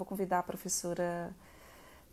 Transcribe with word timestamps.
vou 0.00 0.06
convidar 0.06 0.38
a 0.38 0.42
professora 0.42 1.34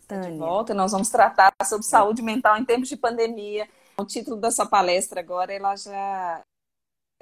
Tânia. 0.06 0.30
De 0.30 0.38
volta, 0.38 0.74
nós 0.74 0.92
vamos 0.92 1.08
tratar 1.08 1.52
sobre 1.64 1.86
saúde 1.86 2.22
mental 2.22 2.56
em 2.56 2.64
tempos 2.64 2.88
de 2.88 2.96
pandemia. 2.96 3.68
O 3.98 4.04
título 4.04 4.36
da 4.36 4.50
sua 4.50 4.66
palestra 4.66 5.20
agora, 5.20 5.52
ela 5.52 5.76
já, 5.76 6.42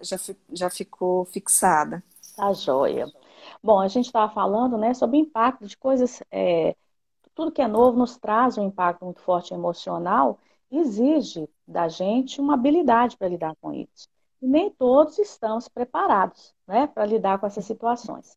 já, 0.00 0.16
já 0.52 0.70
ficou 0.70 1.24
fixada. 1.24 2.02
Tá 2.36 2.52
joia. 2.52 3.06
Bom, 3.62 3.80
a 3.80 3.88
gente 3.88 4.06
estava 4.06 4.32
falando 4.32 4.76
né, 4.76 4.94
sobre 4.94 5.16
o 5.16 5.20
impacto 5.20 5.66
de 5.66 5.76
coisas. 5.76 6.22
É, 6.30 6.76
tudo 7.34 7.50
que 7.50 7.62
é 7.62 7.68
novo 7.68 7.98
nos 7.98 8.16
traz 8.16 8.56
um 8.58 8.66
impacto 8.66 9.04
muito 9.04 9.20
forte 9.20 9.54
emocional, 9.54 10.38
exige 10.70 11.48
da 11.66 11.88
gente 11.88 12.40
uma 12.40 12.54
habilidade 12.54 13.16
para 13.16 13.28
lidar 13.28 13.54
com 13.60 13.72
isso. 13.72 14.08
E 14.40 14.46
nem 14.46 14.70
todos 14.70 15.18
estamos 15.18 15.68
preparados 15.68 16.54
né, 16.66 16.86
para 16.86 17.06
lidar 17.06 17.38
com 17.38 17.46
essas 17.46 17.64
situações. 17.64 18.36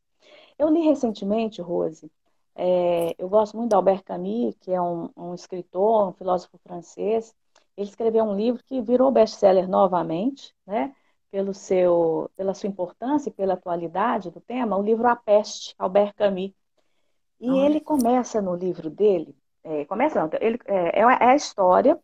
Eu 0.57 0.69
li 0.69 0.81
recentemente, 0.81 1.61
Rose, 1.61 2.11
é, 2.61 3.15
eu 3.17 3.29
gosto 3.29 3.55
muito 3.55 3.69
de 3.69 3.75
Albert 3.75 4.03
Camus, 4.03 4.53
que 4.59 4.69
é 4.69 4.81
um, 4.81 5.09
um, 5.15 5.33
escritor, 5.33 6.09
um 6.09 6.11
filósofo 6.11 6.57
francês. 6.57 7.33
Ele 7.77 7.87
escreveu 7.89 8.25
um 8.25 8.35
livro 8.35 8.61
que 8.65 8.81
virou 8.81 9.09
best-seller 9.11 9.69
novamente, 9.69 10.53
né? 10.67 10.93
Pelo 11.31 11.53
seu, 11.53 12.29
pela 12.35 12.53
sua 12.53 12.67
importância 12.67 13.29
e 13.29 13.33
pela 13.33 13.53
atualidade 13.53 14.29
do 14.29 14.41
tema, 14.41 14.75
o 14.75 14.83
livro 14.83 15.07
A 15.07 15.15
Peste, 15.15 15.73
Albert 15.79 16.13
Camus. 16.15 16.51
E 17.39 17.49
ele 17.59 17.79
começa 17.79 18.41
no 18.41 18.55
livro 18.55 18.89
dele, 18.89 19.33
é, 19.63 19.85
começa 19.85 20.19
não, 20.21 20.29
ele, 20.41 20.59
é, 20.65 20.99
é, 20.99 21.01
é 21.01 21.25
a 21.31 21.35
história 21.35 21.97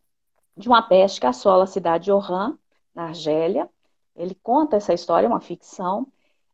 de 0.55 0.69
uma 0.69 0.81
peste 0.83 1.19
que 1.19 1.27
assola 1.27 1.65
a 1.65 1.67
cidade 1.67 2.05
de 2.05 2.11
Oran, 2.13 2.57
na 2.93 3.07
Argélia. 3.07 3.69
Ele 4.15 4.35
conta 4.35 4.77
essa 4.77 4.93
história, 4.93 5.27
é 5.27 5.29
uma 5.29 5.41
ficção, 5.41 6.07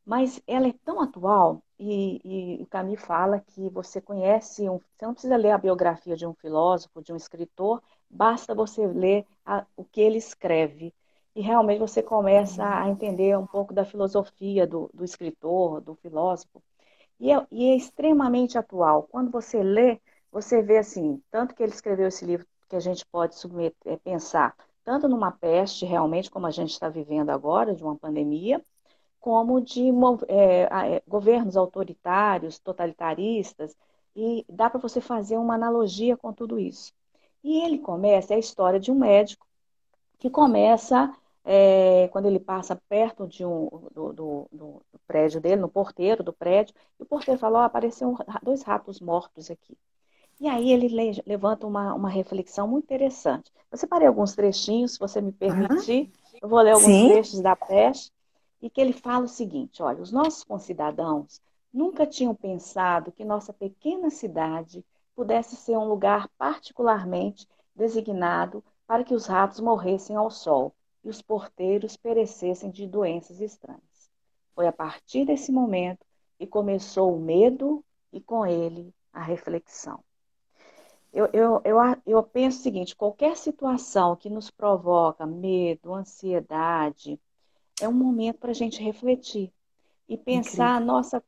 mas 0.04 0.42
ela 0.48 0.68
é 0.68 0.74
tão 0.84 1.00
atual 1.02 1.62
e, 1.82 2.22
e 2.60 2.62
o 2.62 2.68
Camus 2.68 3.02
fala 3.02 3.40
que 3.40 3.70
você 3.70 4.00
conhece, 4.00 4.70
um, 4.70 4.78
você 4.78 5.06
não 5.06 5.14
precisa 5.14 5.36
ler 5.36 5.52
a 5.52 5.58
biografia 5.58 6.16
de 6.16 6.28
um 6.28 6.34
filósofo, 6.34 7.02
de 7.02 7.12
um 7.12 7.16
escritor, 7.16 7.82
basta 8.10 8.54
você 8.54 8.86
ler 8.86 9.26
a, 9.44 9.66
o 9.76 9.84
que 9.84 10.00
ele 10.00 10.18
escreve. 10.18 10.94
E 11.36 11.42
realmente 11.42 11.80
você 11.80 12.04
começa 12.04 12.64
a 12.64 12.88
entender 12.88 13.38
um 13.38 13.48
pouco 13.48 13.74
da 13.74 13.84
filosofia 13.84 14.68
do, 14.68 14.92
do 14.94 15.04
escritor, 15.04 15.82
do 15.82 15.96
filósofo. 15.96 16.62
E 17.20 17.32
é, 17.32 17.48
e 17.52 17.70
é 17.70 17.76
extremamente 17.76 18.58
atual. 18.58 19.04
Quando 19.04 19.32
você 19.32 19.64
lê, 19.64 20.00
você 20.32 20.62
vê 20.62 20.78
assim, 20.78 21.22
tanto 21.32 21.56
que 21.56 21.64
ele 21.64 21.72
escreveu 21.72 22.08
esse 22.08 22.26
livro 22.26 22.46
que 22.70 22.76
a 22.76 22.80
gente 22.80 23.06
pode 23.08 23.36
submeter, 23.36 24.00
pensar 24.00 24.56
tanto 24.84 25.08
numa 25.08 25.32
peste, 25.32 25.86
realmente, 25.86 26.30
como 26.30 26.48
a 26.48 26.52
gente 26.52 26.72
está 26.72 26.90
vivendo 26.90 27.30
agora, 27.30 27.76
de 27.76 27.84
uma 27.84 27.96
pandemia, 27.96 28.64
como 29.22 29.62
de 29.62 29.90
é, 30.28 30.64
é, 30.64 31.04
governos 31.08 31.56
autoritários, 31.56 32.58
totalitaristas, 32.58 33.78
e 34.16 34.44
dá 34.50 34.70
para 34.70 34.80
você 34.80 35.00
fazer 35.00 35.38
uma 35.38 35.54
analogia 35.54 36.18
com 36.18 36.34
tudo 36.34 36.60
isso. 36.60 36.92
E 37.44 37.62
ele 37.62 37.78
começa, 37.78 38.34
é 38.34 38.38
a 38.38 38.40
história 38.40 38.80
de 38.80 38.92
um 38.92 38.96
médico 38.96 39.48
que 40.20 40.30
começa, 40.30 41.16
é, 41.46 42.10
quando 42.12 42.26
ele 42.26 42.40
passa 42.40 42.76
perto 42.90 43.28
de 43.28 43.46
um, 43.46 43.70
do, 43.94 44.12
do, 44.12 44.48
do, 44.52 44.82
prédio 45.08 45.40
dele, 45.40 45.62
no 45.62 45.70
porteiro 45.70 46.24
do 46.24 46.34
prédio, 46.34 46.74
e 47.00 47.04
o 47.04 47.06
porteiro 47.06 47.40
fala, 47.40 47.60
oh, 47.60 47.64
apareceram 47.64 48.18
dois 48.42 48.64
ratos 48.64 49.00
mortos 49.00 49.52
aqui. 49.52 49.78
E 50.40 50.48
aí 50.48 50.72
ele 50.72 50.88
le 50.88 51.22
levanta 51.28 51.68
uma, 51.68 51.94
uma 51.94 52.10
reflexão 52.10 52.68
muito 52.68 52.86
interessante. 52.86 53.52
Eu 53.72 53.78
separei 53.78 54.08
alguns 54.08 54.34
trechinhos, 54.34 54.94
se 54.94 55.00
você 55.00 55.22
me 55.22 55.32
permitir, 55.32 56.02
uhum. 56.34 56.40
eu 56.42 56.50
vou 56.50 56.60
ler 56.60 56.72
alguns 56.72 56.88
Sim. 56.88 57.10
trechos 57.10 57.40
da 57.40 57.56
peste, 57.56 58.12
e 58.62 58.70
que 58.70 58.80
ele 58.80 58.94
fala 58.94 59.26
o 59.26 59.30
seguinte: 59.30 59.82
olha, 59.82 60.02
os 60.02 60.12
nossos 60.12 60.44
concidadãos 60.44 61.42
nunca 61.74 62.06
tinham 62.06 62.36
pensado 62.36 63.12
que 63.12 63.26
nossa 63.26 63.52
pequena 63.52 64.10
cidade 64.10 64.86
pudesse 65.16 65.56
ser 65.56 65.78
um 65.78 65.88
lugar 65.88 66.30
particularmente 66.38 67.48
designado 67.76 68.64
para 68.86 69.04
que 69.04 69.14
os 69.14 69.26
ratos 69.26 69.60
morressem 69.60 70.16
ao 70.16 70.30
sol 70.30 70.76
e 71.04 71.10
os 71.10 71.22
porteiros 71.22 71.96
perecessem 71.98 72.70
de 72.70 72.86
doenças 72.86 73.40
estranhas. 73.40 74.12
Foi 74.54 74.68
a 74.68 74.72
partir 74.72 75.26
desse 75.26 75.52
momento 75.52 76.06
que 76.38 76.46
começou 76.46 77.16
o 77.16 77.20
medo 77.20 77.84
e 78.12 78.20
com 78.20 78.46
ele 78.46 78.94
a 79.14 79.22
reflexão. 79.22 80.04
Eu, 81.14 81.30
eu, 81.34 81.62
eu, 81.66 81.78
eu 82.06 82.24
penso 82.24 82.60
o 82.60 82.64
seguinte: 82.64 82.96
qualquer 82.96 83.36
situação 83.36 84.16
que 84.16 84.30
nos 84.30 84.50
provoca 84.50 85.26
medo, 85.26 85.94
ansiedade, 85.94 87.20
é 87.82 87.90
um 87.90 87.94
momento 87.94 88.38
para 88.38 88.52
a 88.52 88.56
gente 88.56 88.82
refletir 88.82 89.52
e 90.08 90.18
pensar 90.18 90.76
a 90.76 90.80
nossa 90.80 91.24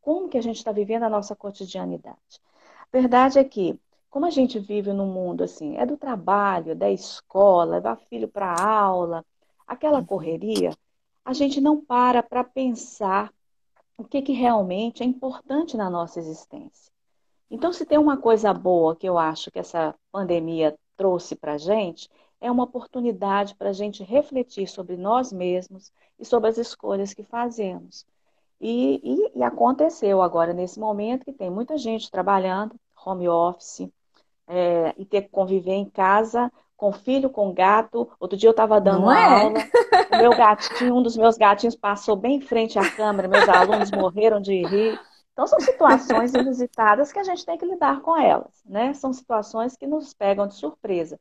como 0.00 0.28
que 0.28 0.38
a 0.38 0.42
gente 0.42 0.56
está 0.56 0.72
vivendo 0.72 1.04
a 1.04 1.10
nossa 1.10 1.36
cotidianidade. 1.36 2.40
A 2.80 2.86
verdade 2.90 3.38
é 3.38 3.44
que, 3.44 3.78
como 4.10 4.26
a 4.26 4.30
gente 4.30 4.58
vive 4.58 4.92
num 4.92 5.12
mundo 5.12 5.44
assim, 5.44 5.76
é 5.76 5.84
do 5.84 5.96
trabalho, 5.96 6.74
da 6.74 6.90
escola, 6.90 7.76
levar 7.76 7.96
filho 7.96 8.28
para 8.28 8.54
aula, 8.54 9.24
aquela 9.66 9.98
uhum. 9.98 10.06
correria, 10.06 10.70
a 11.24 11.32
gente 11.32 11.60
não 11.60 11.84
para 11.84 12.22
para 12.22 12.44
pensar 12.44 13.32
o 13.96 14.04
que, 14.04 14.22
que 14.22 14.32
realmente 14.32 15.02
é 15.02 15.06
importante 15.06 15.76
na 15.76 15.88
nossa 15.88 16.18
existência. 16.18 16.92
Então, 17.50 17.72
se 17.72 17.86
tem 17.86 17.98
uma 17.98 18.16
coisa 18.16 18.52
boa 18.52 18.96
que 18.96 19.08
eu 19.08 19.16
acho 19.16 19.50
que 19.50 19.58
essa 19.58 19.94
pandemia 20.10 20.76
trouxe 20.96 21.36
para 21.36 21.54
a 21.54 21.58
gente, 21.58 22.08
é 22.44 22.50
uma 22.50 22.64
oportunidade 22.64 23.54
para 23.54 23.70
a 23.70 23.72
gente 23.72 24.04
refletir 24.04 24.68
sobre 24.68 24.98
nós 24.98 25.32
mesmos 25.32 25.90
e 26.18 26.26
sobre 26.26 26.50
as 26.50 26.58
escolhas 26.58 27.14
que 27.14 27.22
fazemos. 27.22 28.04
E, 28.60 29.00
e, 29.02 29.38
e, 29.38 29.42
aconteceu 29.42 30.20
agora, 30.20 30.52
nesse 30.52 30.78
momento, 30.78 31.24
que 31.24 31.32
tem 31.32 31.50
muita 31.50 31.78
gente 31.78 32.10
trabalhando, 32.10 32.76
home 33.04 33.26
office, 33.26 33.88
é, 34.46 34.94
e 34.98 35.06
ter 35.06 35.22
que 35.22 35.30
conviver 35.30 35.72
em 35.72 35.88
casa 35.88 36.52
com 36.76 36.92
filho, 36.92 37.30
com 37.30 37.50
gato. 37.50 38.10
Outro 38.20 38.36
dia 38.36 38.48
eu 38.48 38.52
estava 38.52 38.78
dando 38.78 39.10
é? 39.10 39.24
aula, 39.24 39.58
o 40.12 40.16
meu 40.18 40.36
gatinho, 40.36 40.96
um 40.96 41.02
dos 41.02 41.16
meus 41.16 41.38
gatinhos 41.38 41.74
passou 41.74 42.14
bem 42.14 42.36
em 42.36 42.40
frente 42.42 42.78
à 42.78 42.90
câmera, 42.90 43.26
meus 43.26 43.48
alunos 43.48 43.90
morreram 43.90 44.38
de 44.38 44.66
rir. 44.66 45.00
Então, 45.32 45.46
são 45.46 45.58
situações 45.60 46.34
inusitadas 46.34 47.10
que 47.10 47.18
a 47.18 47.24
gente 47.24 47.44
tem 47.44 47.56
que 47.56 47.64
lidar 47.64 48.02
com 48.02 48.14
elas, 48.16 48.62
né? 48.66 48.92
São 48.92 49.14
situações 49.14 49.74
que 49.76 49.86
nos 49.86 50.12
pegam 50.12 50.46
de 50.46 50.54
surpresa. 50.54 51.18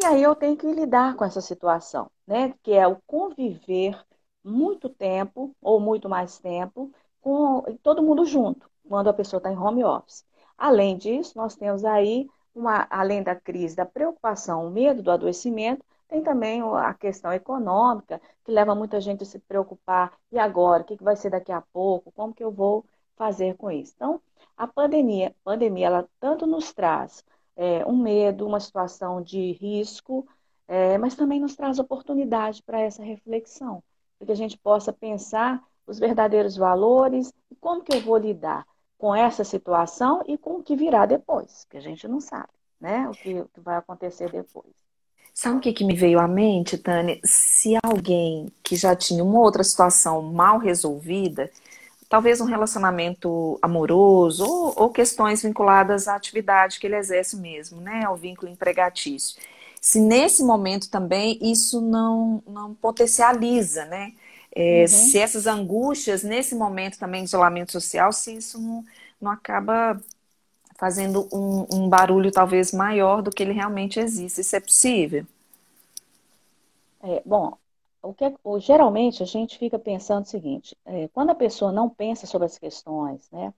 E 0.00 0.04
aí 0.06 0.22
eu 0.22 0.34
tenho 0.34 0.56
que 0.56 0.66
lidar 0.70 1.16
com 1.16 1.24
essa 1.24 1.40
situação, 1.40 2.10
né? 2.26 2.54
Que 2.62 2.72
é 2.72 2.86
o 2.86 3.00
conviver 3.06 3.98
muito 4.44 4.88
tempo, 4.88 5.54
ou 5.60 5.80
muito 5.80 6.08
mais 6.08 6.38
tempo, 6.38 6.92
com 7.20 7.62
todo 7.82 8.02
mundo 8.02 8.24
junto, 8.24 8.70
quando 8.88 9.08
a 9.08 9.12
pessoa 9.12 9.38
está 9.38 9.50
em 9.50 9.58
home 9.58 9.82
office. 9.84 10.24
Além 10.56 10.96
disso, 10.96 11.32
nós 11.36 11.56
temos 11.56 11.84
aí, 11.84 12.28
uma, 12.54 12.86
além 12.90 13.22
da 13.22 13.34
crise 13.34 13.74
da 13.74 13.84
preocupação, 13.86 14.66
o 14.66 14.70
medo 14.70 15.02
do 15.02 15.10
adoecimento, 15.10 15.84
tem 16.08 16.22
também 16.22 16.62
a 16.62 16.94
questão 16.94 17.32
econômica, 17.32 18.20
que 18.44 18.52
leva 18.52 18.74
muita 18.74 19.00
gente 19.00 19.22
a 19.24 19.26
se 19.26 19.38
preocupar, 19.40 20.12
e 20.30 20.38
agora, 20.38 20.82
o 20.82 20.86
que 20.86 21.02
vai 21.02 21.16
ser 21.16 21.30
daqui 21.30 21.50
a 21.52 21.60
pouco, 21.72 22.12
como 22.12 22.32
que 22.34 22.44
eu 22.44 22.50
vou 22.52 22.84
fazer 23.16 23.56
com 23.56 23.70
isso? 23.70 23.92
Então, 23.96 24.20
a 24.56 24.66
pandemia, 24.66 25.34
pandemia 25.42 25.86
ela 25.86 26.08
tanto 26.20 26.46
nos 26.46 26.72
traz 26.72 27.24
é, 27.56 27.84
um 27.86 27.96
medo, 27.96 28.46
uma 28.46 28.60
situação 28.60 29.22
de 29.22 29.52
risco, 29.52 30.26
é, 30.68 30.98
mas 30.98 31.14
também 31.14 31.40
nos 31.40 31.56
traz 31.56 31.78
oportunidade 31.78 32.62
para 32.62 32.80
essa 32.80 33.02
reflexão, 33.02 33.82
para 34.18 34.26
que 34.26 34.32
a 34.32 34.36
gente 34.36 34.58
possa 34.58 34.92
pensar 34.92 35.62
os 35.86 35.98
verdadeiros 35.98 36.56
valores 36.56 37.32
e 37.50 37.54
como 37.56 37.82
que 37.82 37.94
eu 37.94 38.00
vou 38.00 38.16
lidar 38.16 38.66
com 38.98 39.14
essa 39.14 39.44
situação 39.44 40.22
e 40.26 40.36
com 40.36 40.56
o 40.56 40.62
que 40.62 40.74
virá 40.74 41.06
depois, 41.06 41.64
que 41.70 41.76
a 41.76 41.80
gente 41.80 42.08
não 42.08 42.20
sabe, 42.20 42.48
né? 42.80 43.08
O 43.08 43.12
que, 43.12 43.40
o 43.40 43.48
que 43.48 43.60
vai 43.60 43.76
acontecer 43.76 44.30
depois. 44.30 44.74
Sabe 45.32 45.58
o 45.58 45.60
que, 45.60 45.72
que 45.72 45.84
me 45.84 45.94
veio 45.94 46.18
à 46.18 46.26
mente, 46.26 46.78
Tânia? 46.78 47.20
Se 47.22 47.76
alguém 47.84 48.50
que 48.62 48.74
já 48.74 48.96
tinha 48.96 49.22
uma 49.22 49.38
outra 49.38 49.62
situação 49.62 50.22
mal 50.22 50.58
resolvida 50.58 51.50
talvez 52.08 52.40
um 52.40 52.44
relacionamento 52.44 53.58
amoroso 53.60 54.44
ou, 54.44 54.72
ou, 54.76 54.90
questões 54.90 55.42
vinculadas 55.42 56.08
à 56.08 56.14
atividade 56.14 56.78
que 56.78 56.86
ele 56.86 56.96
exerce 56.96 57.36
mesmo, 57.36 57.80
né, 57.80 58.04
ao 58.04 58.16
vínculo 58.16 58.50
empregatício. 58.50 59.40
Se 59.80 60.00
nesse 60.00 60.42
momento 60.42 60.90
também 60.90 61.38
isso 61.40 61.80
não, 61.80 62.42
não 62.46 62.74
potencializa, 62.74 63.84
né, 63.86 64.12
é, 64.54 64.82
uhum. 64.82 64.88
se 64.88 65.18
essas 65.18 65.46
angústias 65.46 66.22
nesse 66.22 66.54
momento 66.54 66.98
também 66.98 67.22
de 67.22 67.28
isolamento 67.28 67.72
social, 67.72 68.12
se 68.12 68.34
isso 68.34 68.60
não, 68.60 68.84
não 69.20 69.30
acaba 69.30 70.00
fazendo 70.78 71.28
um, 71.32 71.66
um 71.72 71.88
barulho 71.88 72.30
talvez 72.30 72.72
maior 72.72 73.22
do 73.22 73.30
que 73.30 73.42
ele 73.42 73.52
realmente 73.52 73.98
existe, 73.98 74.40
isso 74.40 74.56
é 74.56 74.60
possível? 74.60 75.26
É, 77.02 77.22
bom, 77.24 77.56
o 78.02 78.14
que, 78.14 78.34
o, 78.44 78.58
geralmente 78.58 79.22
a 79.22 79.26
gente 79.26 79.58
fica 79.58 79.78
pensando 79.78 80.24
o 80.24 80.28
seguinte: 80.28 80.76
é, 80.84 81.08
quando 81.08 81.30
a 81.30 81.34
pessoa 81.34 81.72
não 81.72 81.88
pensa 81.88 82.26
sobre 82.26 82.46
as 82.46 82.58
questões, 82.58 83.30
né? 83.30 83.52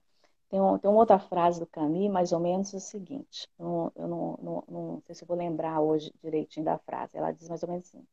Tem, 0.49 0.59
um, 0.59 0.77
tem 0.79 0.89
uma 0.89 0.99
outra 0.99 1.19
frase 1.19 1.59
do 1.59 1.67
Camus, 1.67 2.09
mais 2.09 2.31
ou 2.31 2.39
menos 2.39 2.73
o 2.73 2.79
seguinte: 2.79 3.47
eu, 3.59 3.91
eu 3.95 4.07
não, 4.07 4.39
não, 4.41 4.63
não, 4.67 5.03
sei 5.05 5.15
se 5.15 5.25
vou 5.25 5.37
lembrar 5.37 5.79
hoje 5.81 6.11
direitinho 6.23 6.65
da 6.65 6.77
frase. 6.79 7.17
Ela 7.17 7.31
diz 7.31 7.47
mais 7.47 7.61
ou 7.63 7.69
menos 7.69 7.87
assim: 7.87 8.05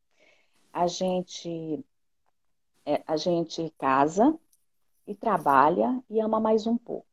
a 0.71 0.87
gente, 0.87 1.83
é, 2.85 3.03
a 3.07 3.17
gente 3.17 3.73
casa 3.77 4.37
e 5.07 5.15
trabalha 5.15 6.03
e 6.09 6.19
ama 6.19 6.39
mais 6.39 6.67
um 6.67 6.77
pouco. 6.77 7.07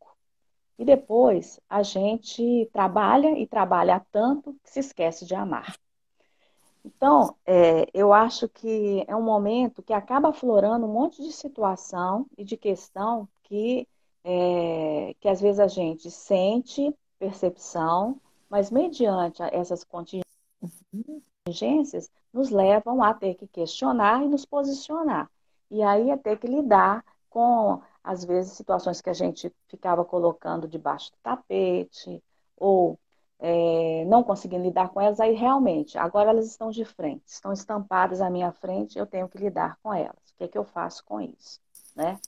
E 0.78 0.84
depois 0.84 1.60
a 1.70 1.82
gente 1.82 2.68
trabalha 2.72 3.38
e 3.38 3.46
trabalha 3.46 4.04
tanto 4.12 4.54
que 4.62 4.70
se 4.70 4.80
esquece 4.80 5.24
de 5.24 5.34
amar. 5.34 5.74
Então, 6.84 7.34
é, 7.46 7.86
eu 7.94 8.12
acho 8.12 8.48
que 8.48 9.04
é 9.08 9.16
um 9.16 9.22
momento 9.22 9.82
que 9.82 9.92
acaba 9.92 10.28
aflorando 10.28 10.86
um 10.86 10.92
monte 10.92 11.22
de 11.22 11.32
situação 11.32 12.26
e 12.36 12.44
de 12.44 12.56
questão 12.56 13.28
que, 13.42 13.88
é, 14.22 15.14
que 15.18 15.28
às 15.28 15.40
vezes 15.40 15.60
a 15.60 15.66
gente 15.66 16.10
sente 16.10 16.94
percepção, 17.18 18.20
mas 18.50 18.70
mediante 18.70 19.42
essas 19.42 19.84
contingências, 19.84 22.10
nos 22.32 22.50
levam 22.50 23.02
a 23.02 23.14
ter 23.14 23.34
que 23.34 23.46
questionar 23.46 24.22
e 24.22 24.28
nos 24.28 24.44
posicionar. 24.44 25.30
E 25.70 25.82
aí 25.82 26.10
é 26.10 26.16
ter 26.16 26.38
que 26.38 26.46
lidar 26.46 27.04
com, 27.30 27.80
às 28.02 28.24
vezes, 28.24 28.52
situações 28.52 29.00
que 29.00 29.10
a 29.10 29.14
gente 29.14 29.52
ficava 29.68 30.04
colocando 30.04 30.68
debaixo 30.68 31.12
do 31.12 31.18
tapete, 31.22 32.22
ou 32.56 32.98
é, 33.46 34.06
não 34.06 34.22
conseguindo 34.24 34.64
lidar 34.64 34.88
com 34.88 34.98
elas, 34.98 35.20
aí 35.20 35.34
realmente, 35.34 35.98
agora 35.98 36.30
elas 36.30 36.46
estão 36.46 36.70
de 36.70 36.82
frente, 36.82 37.24
estão 37.26 37.52
estampadas 37.52 38.22
à 38.22 38.30
minha 38.30 38.50
frente, 38.50 38.98
eu 38.98 39.06
tenho 39.06 39.28
que 39.28 39.36
lidar 39.36 39.78
com 39.82 39.92
elas. 39.92 40.16
O 40.30 40.36
que 40.38 40.44
é 40.44 40.48
que 40.48 40.56
eu 40.56 40.64
faço 40.64 41.04
com 41.04 41.20
isso? 41.20 41.60
Né? 41.94 42.18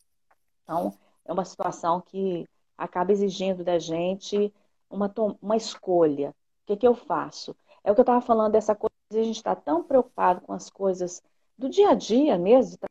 Então, 0.63 0.93
é 1.25 1.33
uma 1.33 1.45
situação 1.47 2.03
que 2.03 2.47
acaba 2.77 3.13
exigindo 3.13 3.65
da 3.65 3.79
gente 3.79 4.53
uma, 4.91 5.11
uma 5.41 5.57
escolha. 5.57 6.31
O 6.31 6.67
que 6.67 6.73
é 6.75 6.77
que 6.77 6.87
eu 6.87 6.95
faço? 6.95 7.57
É 7.83 7.91
o 7.91 7.95
que 7.95 8.01
eu 8.01 8.03
estava 8.03 8.21
falando 8.21 8.53
dessa 8.53 8.75
coisa, 8.75 8.93
a 9.11 9.15
gente 9.15 9.37
está 9.37 9.57
tão 9.57 9.83
preocupado 9.83 10.43
com 10.43 10.53
as 10.53 10.69
coisas 10.69 11.23
do 11.57 11.71
dia 11.71 11.91
a 11.91 11.95
dia 11.95 12.37
mesmo, 12.37 12.73
de 12.73 12.89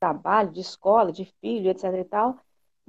trabalho, 0.00 0.50
de 0.50 0.60
escola, 0.60 1.12
de 1.12 1.26
filho, 1.40 1.70
etc 1.70 1.84
e 1.94 2.04
tal, 2.04 2.36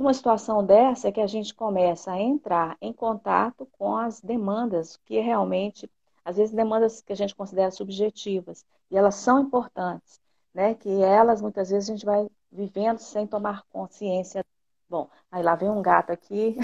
numa 0.02 0.14
situação 0.14 0.66
dessa 0.66 1.08
é 1.08 1.12
que 1.12 1.22
a 1.22 1.28
gente 1.28 1.54
começa 1.54 2.12
a 2.12 2.20
entrar 2.20 2.76
em 2.82 2.92
contato 2.92 3.68
com 3.78 3.96
as 3.96 4.20
demandas 4.20 4.98
que 5.06 5.20
realmente, 5.20 5.90
às 6.26 6.38
vezes 6.38 6.54
demandas 6.54 7.02
que 7.02 7.14
a 7.14 7.16
gente 7.16 7.36
considera 7.36 7.70
subjetivas, 7.70 8.66
e 8.90 8.98
elas 8.98 9.16
são 9.16 9.40
importantes, 9.40 10.20
né? 10.54 10.74
Que 10.74 10.90
elas 11.04 11.42
muitas 11.42 11.70
vezes 11.70 11.88
a 11.90 11.94
gente 11.94 12.06
vai 12.06 12.28
vivendo 12.52 12.98
sem 12.98 13.28
tomar 13.28 13.64
consciência. 13.72 14.44
Bom, 14.90 15.08
aí 15.32 15.44
lá 15.44 15.56
vem 15.56 15.70
um 15.70 15.82
gato 15.82 16.12
aqui. 16.12 16.58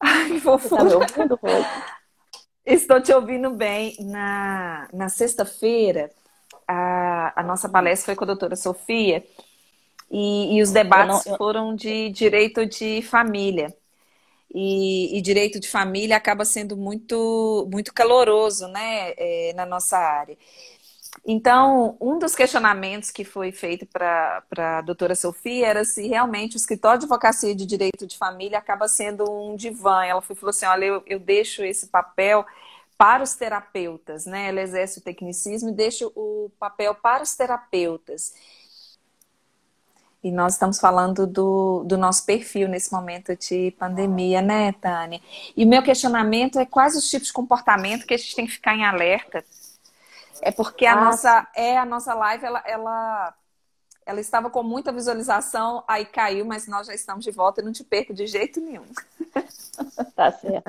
Ai, 0.00 0.28
que 0.28 0.40
fofura. 0.40 0.76
Tá 0.76 0.84
me 0.84 0.94
ouvindo, 0.94 1.38
Estou 2.64 3.00
te 3.00 3.12
ouvindo 3.12 3.50
bem. 3.50 3.96
Na, 4.00 4.88
na 4.92 5.08
sexta-feira, 5.08 6.10
a, 6.66 7.40
a 7.40 7.42
nossa 7.42 7.68
palestra 7.68 8.06
foi 8.06 8.14
com 8.14 8.24
a 8.24 8.26
doutora 8.26 8.54
Sofia 8.54 9.24
e, 10.10 10.56
e 10.56 10.62
os 10.62 10.70
debates 10.70 11.26
eu 11.26 11.30
não, 11.30 11.34
eu... 11.34 11.38
foram 11.38 11.74
de 11.74 12.10
direito 12.10 12.66
de 12.66 13.02
família. 13.02 13.74
E, 14.54 15.18
e, 15.18 15.20
direito 15.20 15.60
de 15.60 15.68
família 15.68 16.16
acaba 16.16 16.42
sendo 16.42 16.74
muito, 16.74 17.68
muito 17.70 17.92
caloroso 17.92 18.66
né, 18.68 19.12
é, 19.16 19.52
na 19.54 19.66
nossa 19.66 19.98
área. 19.98 20.38
Então, 21.26 21.96
um 22.00 22.18
dos 22.18 22.34
questionamentos 22.34 23.10
que 23.10 23.24
foi 23.24 23.52
feito 23.52 23.84
para 23.86 24.42
a 24.56 24.80
doutora 24.80 25.14
Sofia 25.14 25.66
era 25.66 25.84
se 25.84 26.06
realmente 26.06 26.56
o 26.56 26.58
escritório 26.58 26.98
de 26.98 27.04
advocacia 27.04 27.54
de 27.54 27.66
direito 27.66 28.06
de 28.06 28.16
família 28.16 28.58
acaba 28.58 28.88
sendo 28.88 29.30
um 29.30 29.54
divã. 29.56 30.04
Ela 30.04 30.22
falou 30.22 30.50
assim: 30.50 30.66
olha, 30.66 30.84
eu, 30.86 31.02
eu 31.06 31.18
deixo 31.18 31.62
esse 31.62 31.88
papel 31.88 32.46
para 32.96 33.22
os 33.22 33.34
terapeutas, 33.34 34.26
né? 34.26 34.48
Ela 34.48 34.62
exerce 34.62 34.98
o 34.98 35.02
tecnicismo 35.02 35.70
e 35.70 35.72
deixa 35.72 36.06
o 36.06 36.50
papel 36.58 36.94
para 36.94 37.22
os 37.22 37.34
terapeutas. 37.36 38.32
E 40.28 40.30
nós 40.30 40.52
estamos 40.52 40.78
falando 40.78 41.26
do, 41.26 41.82
do 41.84 41.96
nosso 41.96 42.26
perfil 42.26 42.68
nesse 42.68 42.92
momento 42.92 43.34
de 43.34 43.70
pandemia, 43.78 44.42
né, 44.42 44.72
Tânia? 44.72 45.22
E 45.56 45.64
o 45.64 45.68
meu 45.68 45.82
questionamento 45.82 46.58
é 46.58 46.66
quais 46.66 46.94
os 46.94 47.08
tipos 47.08 47.28
de 47.28 47.32
comportamento 47.32 48.06
que 48.06 48.12
a 48.12 48.18
gente 48.18 48.36
tem 48.36 48.44
que 48.44 48.52
ficar 48.52 48.74
em 48.74 48.84
alerta. 48.84 49.42
É 50.42 50.50
porque 50.50 50.84
a 50.84 50.92
ah, 50.92 51.04
nossa 51.04 51.48
é 51.56 51.78
a 51.78 51.86
nossa 51.86 52.12
live 52.12 52.44
ela, 52.44 52.62
ela 52.66 53.34
ela 54.04 54.20
estava 54.20 54.50
com 54.50 54.62
muita 54.62 54.92
visualização, 54.92 55.82
aí 55.88 56.04
caiu, 56.04 56.44
mas 56.44 56.66
nós 56.66 56.86
já 56.86 56.94
estamos 56.94 57.24
de 57.24 57.30
volta 57.30 57.60
e 57.60 57.64
não 57.64 57.72
te 57.72 57.82
perco 57.82 58.12
de 58.12 58.26
jeito 58.26 58.60
nenhum. 58.60 58.84
tá 60.14 60.30
certo. 60.32 60.64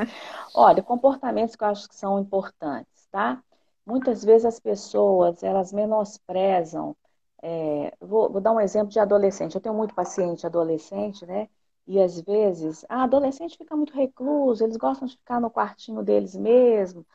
Olha, 0.53 0.81
comportamentos 0.81 1.55
que 1.55 1.63
eu 1.63 1.67
acho 1.67 1.87
que 1.87 1.95
são 1.95 2.17
importantes, 2.17 3.07
tá? 3.11 3.41
Muitas 3.85 4.23
vezes 4.23 4.45
as 4.45 4.59
pessoas, 4.59 5.43
elas 5.43 5.73
menosprezam 5.73 6.95
é, 7.41 7.93
vou, 7.99 8.31
vou, 8.31 8.41
dar 8.41 8.51
um 8.51 8.59
exemplo 8.59 8.89
de 8.89 8.99
adolescente. 8.99 9.55
Eu 9.55 9.61
tenho 9.61 9.75
muito 9.75 9.95
paciente 9.95 10.45
adolescente, 10.45 11.25
né? 11.25 11.49
E 11.87 11.99
às 11.99 12.19
vezes, 12.21 12.85
a 12.87 13.03
adolescente 13.03 13.57
fica 13.57 13.75
muito 13.75 13.93
recluso, 13.93 14.63
eles 14.63 14.77
gostam 14.77 15.07
de 15.07 15.17
ficar 15.17 15.39
no 15.41 15.49
quartinho 15.49 16.03
deles 16.03 16.35
mesmo. 16.35 17.05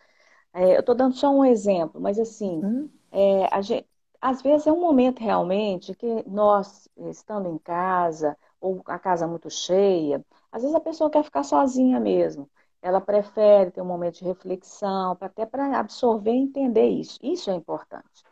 É, 0.52 0.76
eu 0.76 0.80
estou 0.80 0.94
dando 0.94 1.14
só 1.16 1.30
um 1.30 1.44
exemplo, 1.44 2.00
mas 2.00 2.18
assim, 2.18 2.64
hum. 2.64 2.88
é, 3.12 3.62
gente, 3.62 3.88
às 4.20 4.40
vezes 4.42 4.66
é 4.66 4.72
um 4.72 4.80
momento 4.80 5.20
realmente 5.20 5.94
que 5.94 6.24
nós, 6.28 6.88
estando 6.96 7.48
em 7.48 7.58
casa, 7.58 8.36
ou 8.60 8.82
a 8.86 8.98
casa 8.98 9.26
muito 9.26 9.50
cheia, 9.50 10.24
às 10.50 10.62
vezes 10.62 10.74
a 10.74 10.80
pessoa 10.80 11.10
quer 11.10 11.22
ficar 11.24 11.44
sozinha 11.44 12.00
mesmo. 12.00 12.50
Ela 12.80 13.00
prefere 13.00 13.70
ter 13.70 13.80
um 13.82 13.84
momento 13.84 14.18
de 14.18 14.24
reflexão, 14.24 15.16
até 15.20 15.44
para 15.46 15.78
absorver 15.78 16.32
e 16.32 16.38
entender 16.38 16.86
isso. 16.88 17.18
Isso 17.22 17.50
é 17.50 17.54
importante. 17.54 18.24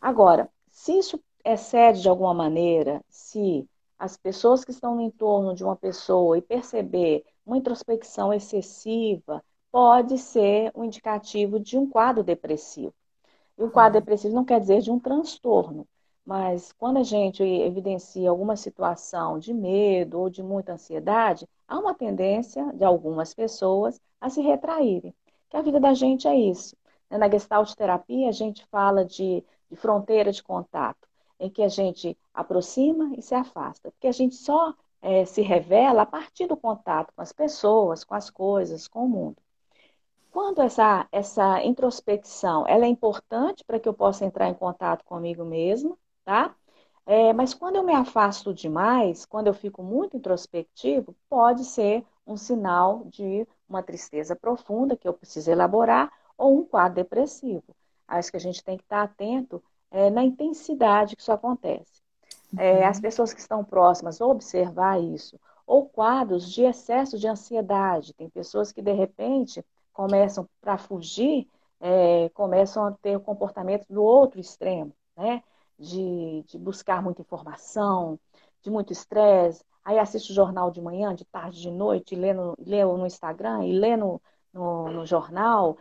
Agora, 0.00 0.50
se 0.74 0.98
isso 0.98 1.20
excede 1.44 2.02
de 2.02 2.08
alguma 2.08 2.34
maneira, 2.34 3.00
se 3.08 3.66
as 3.96 4.16
pessoas 4.16 4.64
que 4.64 4.72
estão 4.72 4.96
no 4.96 5.02
entorno 5.02 5.54
de 5.54 5.62
uma 5.62 5.76
pessoa 5.76 6.36
e 6.36 6.42
perceber 6.42 7.24
uma 7.46 7.56
introspecção 7.56 8.34
excessiva, 8.34 9.42
pode 9.70 10.18
ser 10.18 10.72
um 10.74 10.84
indicativo 10.84 11.60
de 11.60 11.78
um 11.78 11.88
quadro 11.88 12.24
depressivo. 12.24 12.92
E 13.56 13.62
um 13.62 13.70
quadro 13.70 13.98
uhum. 13.98 14.00
depressivo 14.00 14.34
não 14.34 14.44
quer 14.44 14.60
dizer 14.60 14.80
de 14.80 14.90
um 14.90 14.98
transtorno, 14.98 15.86
mas 16.26 16.72
quando 16.72 16.96
a 16.96 17.04
gente 17.04 17.42
evidencia 17.42 18.28
alguma 18.28 18.56
situação 18.56 19.38
de 19.38 19.54
medo 19.54 20.18
ou 20.18 20.28
de 20.28 20.42
muita 20.42 20.72
ansiedade, 20.72 21.46
há 21.68 21.78
uma 21.78 21.94
tendência 21.94 22.72
de 22.72 22.84
algumas 22.84 23.32
pessoas 23.32 24.00
a 24.20 24.28
se 24.28 24.42
retraírem. 24.42 25.14
Que 25.48 25.56
a 25.56 25.62
vida 25.62 25.78
da 25.78 25.94
gente 25.94 26.26
é 26.26 26.34
isso. 26.34 26.76
Na 27.08 27.30
Gestalt 27.30 27.72
terapia, 27.74 28.28
a 28.28 28.32
gente 28.32 28.66
fala 28.66 29.04
de 29.04 29.44
de 29.74 29.80
fronteira 29.80 30.30
de 30.32 30.42
contato, 30.42 31.08
em 31.38 31.50
que 31.50 31.62
a 31.62 31.68
gente 31.68 32.16
aproxima 32.32 33.12
e 33.16 33.22
se 33.22 33.34
afasta, 33.34 33.90
porque 33.90 34.06
a 34.06 34.12
gente 34.12 34.36
só 34.36 34.72
é, 35.02 35.24
se 35.24 35.42
revela 35.42 36.02
a 36.02 36.06
partir 36.06 36.46
do 36.46 36.56
contato 36.56 37.12
com 37.14 37.20
as 37.20 37.32
pessoas, 37.32 38.04
com 38.04 38.14
as 38.14 38.30
coisas, 38.30 38.88
com 38.88 39.04
o 39.04 39.08
mundo. 39.08 39.36
Quando 40.30 40.62
essa, 40.62 41.06
essa 41.12 41.62
introspecção 41.64 42.66
ela 42.66 42.84
é 42.84 42.88
importante 42.88 43.64
para 43.64 43.78
que 43.78 43.88
eu 43.88 43.94
possa 43.94 44.24
entrar 44.24 44.48
em 44.48 44.54
contato 44.54 45.04
comigo 45.04 45.44
mesmo, 45.44 45.98
tá? 46.24 46.54
É, 47.06 47.32
mas 47.32 47.52
quando 47.52 47.76
eu 47.76 47.82
me 47.84 47.94
afasto 47.94 48.54
demais, 48.54 49.26
quando 49.26 49.48
eu 49.48 49.54
fico 49.54 49.82
muito 49.82 50.16
introspectivo, 50.16 51.14
pode 51.28 51.64
ser 51.64 52.04
um 52.26 52.36
sinal 52.36 53.04
de 53.06 53.46
uma 53.68 53.82
tristeza 53.82 54.34
profunda 54.34 54.96
que 54.96 55.06
eu 55.06 55.12
preciso 55.12 55.50
elaborar 55.50 56.10
ou 56.38 56.58
um 56.58 56.64
quadro 56.64 56.96
depressivo. 56.96 57.64
Acho 58.06 58.30
que 58.30 58.36
a 58.36 58.40
gente 58.40 58.62
tem 58.62 58.76
que 58.76 58.82
estar 58.82 59.02
atento 59.02 59.62
é, 59.90 60.10
na 60.10 60.24
intensidade 60.24 61.16
que 61.16 61.22
isso 61.22 61.32
acontece. 61.32 62.02
É, 62.56 62.80
uhum. 62.80 62.86
as 62.88 63.00
pessoas 63.00 63.32
que 63.32 63.40
estão 63.40 63.64
próximas 63.64 64.20
observar 64.20 65.00
isso. 65.00 65.38
Ou 65.66 65.88
quadros 65.88 66.50
de 66.50 66.62
excesso 66.62 67.18
de 67.18 67.26
ansiedade. 67.26 68.12
Tem 68.12 68.28
pessoas 68.28 68.70
que, 68.70 68.82
de 68.82 68.92
repente, 68.92 69.64
começam 69.92 70.48
para 70.60 70.76
fugir, 70.76 71.48
é, 71.80 72.28
começam 72.30 72.86
a 72.86 72.92
ter 72.92 73.16
o 73.16 73.20
comportamento 73.20 73.86
do 73.88 74.02
outro 74.02 74.40
extremo, 74.40 74.92
né? 75.16 75.42
De, 75.78 76.44
de 76.46 76.58
buscar 76.58 77.02
muita 77.02 77.22
informação, 77.22 78.18
de 78.62 78.70
muito 78.70 78.92
estresse. 78.92 79.64
Aí 79.84 79.98
assiste 79.98 80.30
o 80.30 80.34
jornal 80.34 80.70
de 80.70 80.80
manhã, 80.80 81.14
de 81.14 81.24
tarde, 81.24 81.60
de 81.60 81.70
noite, 81.70 82.14
lê 82.14 82.32
no, 82.32 82.54
lê 82.58 82.84
no 82.84 83.06
Instagram 83.06 83.64
e 83.64 83.72
lê 83.72 83.96
no, 83.96 84.20
no, 84.52 84.90
no 84.90 85.06
jornal 85.06 85.76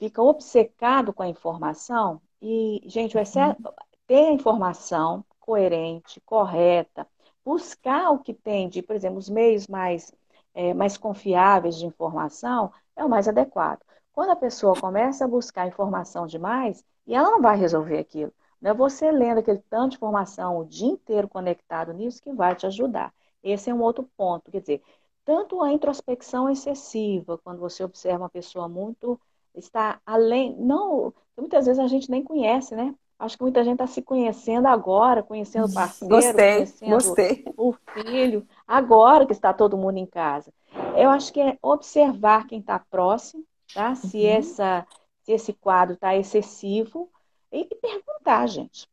fica 0.00 0.22
obcecado 0.22 1.12
com 1.12 1.22
a 1.22 1.28
informação 1.28 2.22
e, 2.40 2.80
gente, 2.86 3.16
o 3.16 3.20
excesso, 3.20 3.60
ter 4.06 4.28
a 4.28 4.32
informação 4.32 5.22
coerente, 5.38 6.20
correta, 6.22 7.06
buscar 7.44 8.10
o 8.10 8.18
que 8.18 8.32
tem 8.32 8.66
de, 8.68 8.80
por 8.80 8.96
exemplo, 8.96 9.18
os 9.18 9.28
meios 9.28 9.68
mais, 9.68 10.10
é, 10.54 10.72
mais 10.72 10.96
confiáveis 10.96 11.76
de 11.76 11.84
informação 11.84 12.72
é 12.96 13.04
o 13.04 13.10
mais 13.10 13.28
adequado. 13.28 13.80
Quando 14.10 14.30
a 14.30 14.36
pessoa 14.36 14.74
começa 14.74 15.26
a 15.26 15.28
buscar 15.28 15.68
informação 15.68 16.26
demais, 16.26 16.82
e 17.06 17.14
ela 17.14 17.30
não 17.30 17.42
vai 17.42 17.58
resolver 17.58 17.98
aquilo. 17.98 18.32
Não 18.60 18.70
é 18.70 18.74
você 18.74 19.10
lendo 19.12 19.38
aquele 19.38 19.62
tanto 19.68 19.90
de 19.90 19.96
informação 19.96 20.58
o 20.58 20.64
dia 20.64 20.88
inteiro 20.88 21.28
conectado 21.28 21.92
nisso 21.92 22.22
que 22.22 22.32
vai 22.32 22.54
te 22.56 22.66
ajudar. 22.66 23.12
Esse 23.42 23.68
é 23.68 23.74
um 23.74 23.82
outro 23.82 24.08
ponto. 24.16 24.50
Quer 24.50 24.60
dizer, 24.60 24.82
tanto 25.24 25.62
a 25.62 25.72
introspecção 25.72 26.48
excessiva, 26.48 27.38
quando 27.38 27.58
você 27.58 27.84
observa 27.84 28.24
uma 28.24 28.30
pessoa 28.30 28.68
muito 28.68 29.20
está 29.54 30.00
além, 30.04 30.56
não, 30.58 31.12
muitas 31.36 31.66
vezes 31.66 31.78
a 31.78 31.86
gente 31.86 32.10
nem 32.10 32.22
conhece, 32.22 32.74
né? 32.74 32.94
Acho 33.18 33.36
que 33.36 33.42
muita 33.42 33.62
gente 33.62 33.74
está 33.74 33.86
se 33.86 34.00
conhecendo 34.00 34.66
agora, 34.66 35.22
conhecendo 35.22 35.66
o 35.66 35.74
parceiro, 35.74 36.14
gostei, 36.14 36.54
conhecendo 36.54 36.90
gostei. 36.90 37.44
o 37.56 37.72
filho, 37.72 38.46
agora 38.66 39.26
que 39.26 39.32
está 39.32 39.52
todo 39.52 39.76
mundo 39.76 39.98
em 39.98 40.06
casa. 40.06 40.50
Eu 40.96 41.10
acho 41.10 41.32
que 41.32 41.40
é 41.40 41.58
observar 41.60 42.46
quem 42.46 42.60
está 42.60 42.78
próximo, 42.78 43.44
tá? 43.74 43.94
Se, 43.94 44.18
uhum. 44.18 44.26
essa, 44.26 44.86
se 45.22 45.32
esse 45.32 45.52
quadro 45.52 45.94
está 45.94 46.16
excessivo, 46.16 47.10
e 47.52 47.64
perguntar, 47.64 48.46
gente. 48.46 48.88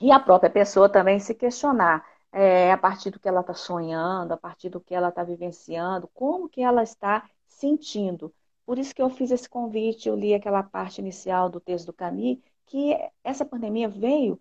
E 0.00 0.12
a 0.12 0.20
própria 0.20 0.50
pessoa 0.50 0.88
também 0.88 1.18
se 1.18 1.34
questionar. 1.34 2.04
É, 2.30 2.70
a 2.70 2.76
partir 2.76 3.10
do 3.10 3.18
que 3.18 3.26
ela 3.26 3.40
está 3.40 3.54
sonhando, 3.54 4.32
a 4.32 4.36
partir 4.36 4.68
do 4.68 4.80
que 4.80 4.94
ela 4.94 5.08
está 5.08 5.24
vivenciando, 5.24 6.08
como 6.12 6.48
que 6.48 6.62
ela 6.62 6.82
está 6.82 7.28
sentindo. 7.46 8.32
Por 8.68 8.78
isso 8.78 8.94
que 8.94 9.00
eu 9.00 9.08
fiz 9.08 9.30
esse 9.30 9.48
convite, 9.48 10.10
eu 10.10 10.14
li 10.14 10.34
aquela 10.34 10.62
parte 10.62 11.00
inicial 11.00 11.48
do 11.48 11.58
texto 11.58 11.86
do 11.86 11.92
Camille, 11.94 12.42
que 12.66 12.94
essa 13.24 13.42
pandemia 13.42 13.88
veio, 13.88 14.38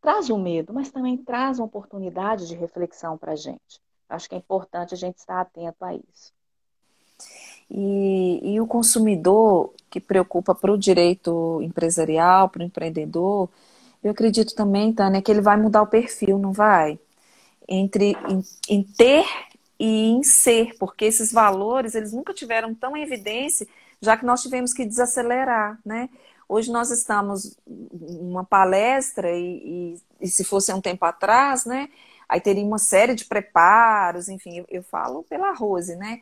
traz 0.00 0.30
um 0.30 0.38
medo, 0.42 0.72
mas 0.72 0.90
também 0.90 1.14
traz 1.18 1.58
uma 1.58 1.66
oportunidade 1.66 2.48
de 2.48 2.54
reflexão 2.54 3.18
para 3.18 3.32
a 3.32 3.36
gente. 3.36 3.78
Acho 4.08 4.30
que 4.30 4.34
é 4.34 4.38
importante 4.38 4.94
a 4.94 4.96
gente 4.96 5.18
estar 5.18 5.42
atento 5.42 5.84
a 5.84 5.94
isso. 5.94 6.32
E, 7.70 8.54
e 8.54 8.60
o 8.62 8.66
consumidor 8.66 9.74
que 9.90 10.00
preocupa 10.00 10.54
para 10.54 10.72
o 10.72 10.78
direito 10.78 11.60
empresarial, 11.60 12.48
para 12.48 12.62
o 12.62 12.64
empreendedor, 12.66 13.50
eu 14.02 14.12
acredito 14.12 14.54
também, 14.54 14.90
Tânia, 14.90 15.20
que 15.20 15.30
ele 15.30 15.42
vai 15.42 15.58
mudar 15.58 15.82
o 15.82 15.86
perfil, 15.86 16.38
não 16.38 16.50
vai? 16.50 16.98
Entre 17.68 18.16
em, 18.26 18.42
em 18.70 18.82
ter 18.82 19.26
e 19.78 20.10
em 20.10 20.22
ser, 20.22 20.76
porque 20.78 21.04
esses 21.04 21.32
valores, 21.32 21.94
eles 21.94 22.12
nunca 22.12 22.32
tiveram 22.32 22.74
tão 22.74 22.96
em 22.96 23.02
evidência, 23.02 23.66
já 24.00 24.16
que 24.16 24.24
nós 24.24 24.42
tivemos 24.42 24.72
que 24.72 24.84
desacelerar, 24.84 25.78
né? 25.84 26.08
Hoje 26.48 26.70
nós 26.70 26.90
estamos 26.90 27.58
uma 27.66 28.44
palestra 28.44 29.30
e, 29.32 29.96
e, 30.20 30.24
e, 30.26 30.28
se 30.28 30.44
fosse 30.44 30.72
um 30.72 30.80
tempo 30.80 31.04
atrás, 31.04 31.64
né? 31.64 31.88
Aí 32.28 32.40
teria 32.40 32.64
uma 32.64 32.78
série 32.78 33.14
de 33.14 33.24
preparos, 33.24 34.28
enfim, 34.28 34.58
eu, 34.58 34.64
eu 34.68 34.82
falo 34.82 35.24
pela 35.24 35.52
Rose, 35.52 35.96
né? 35.96 36.20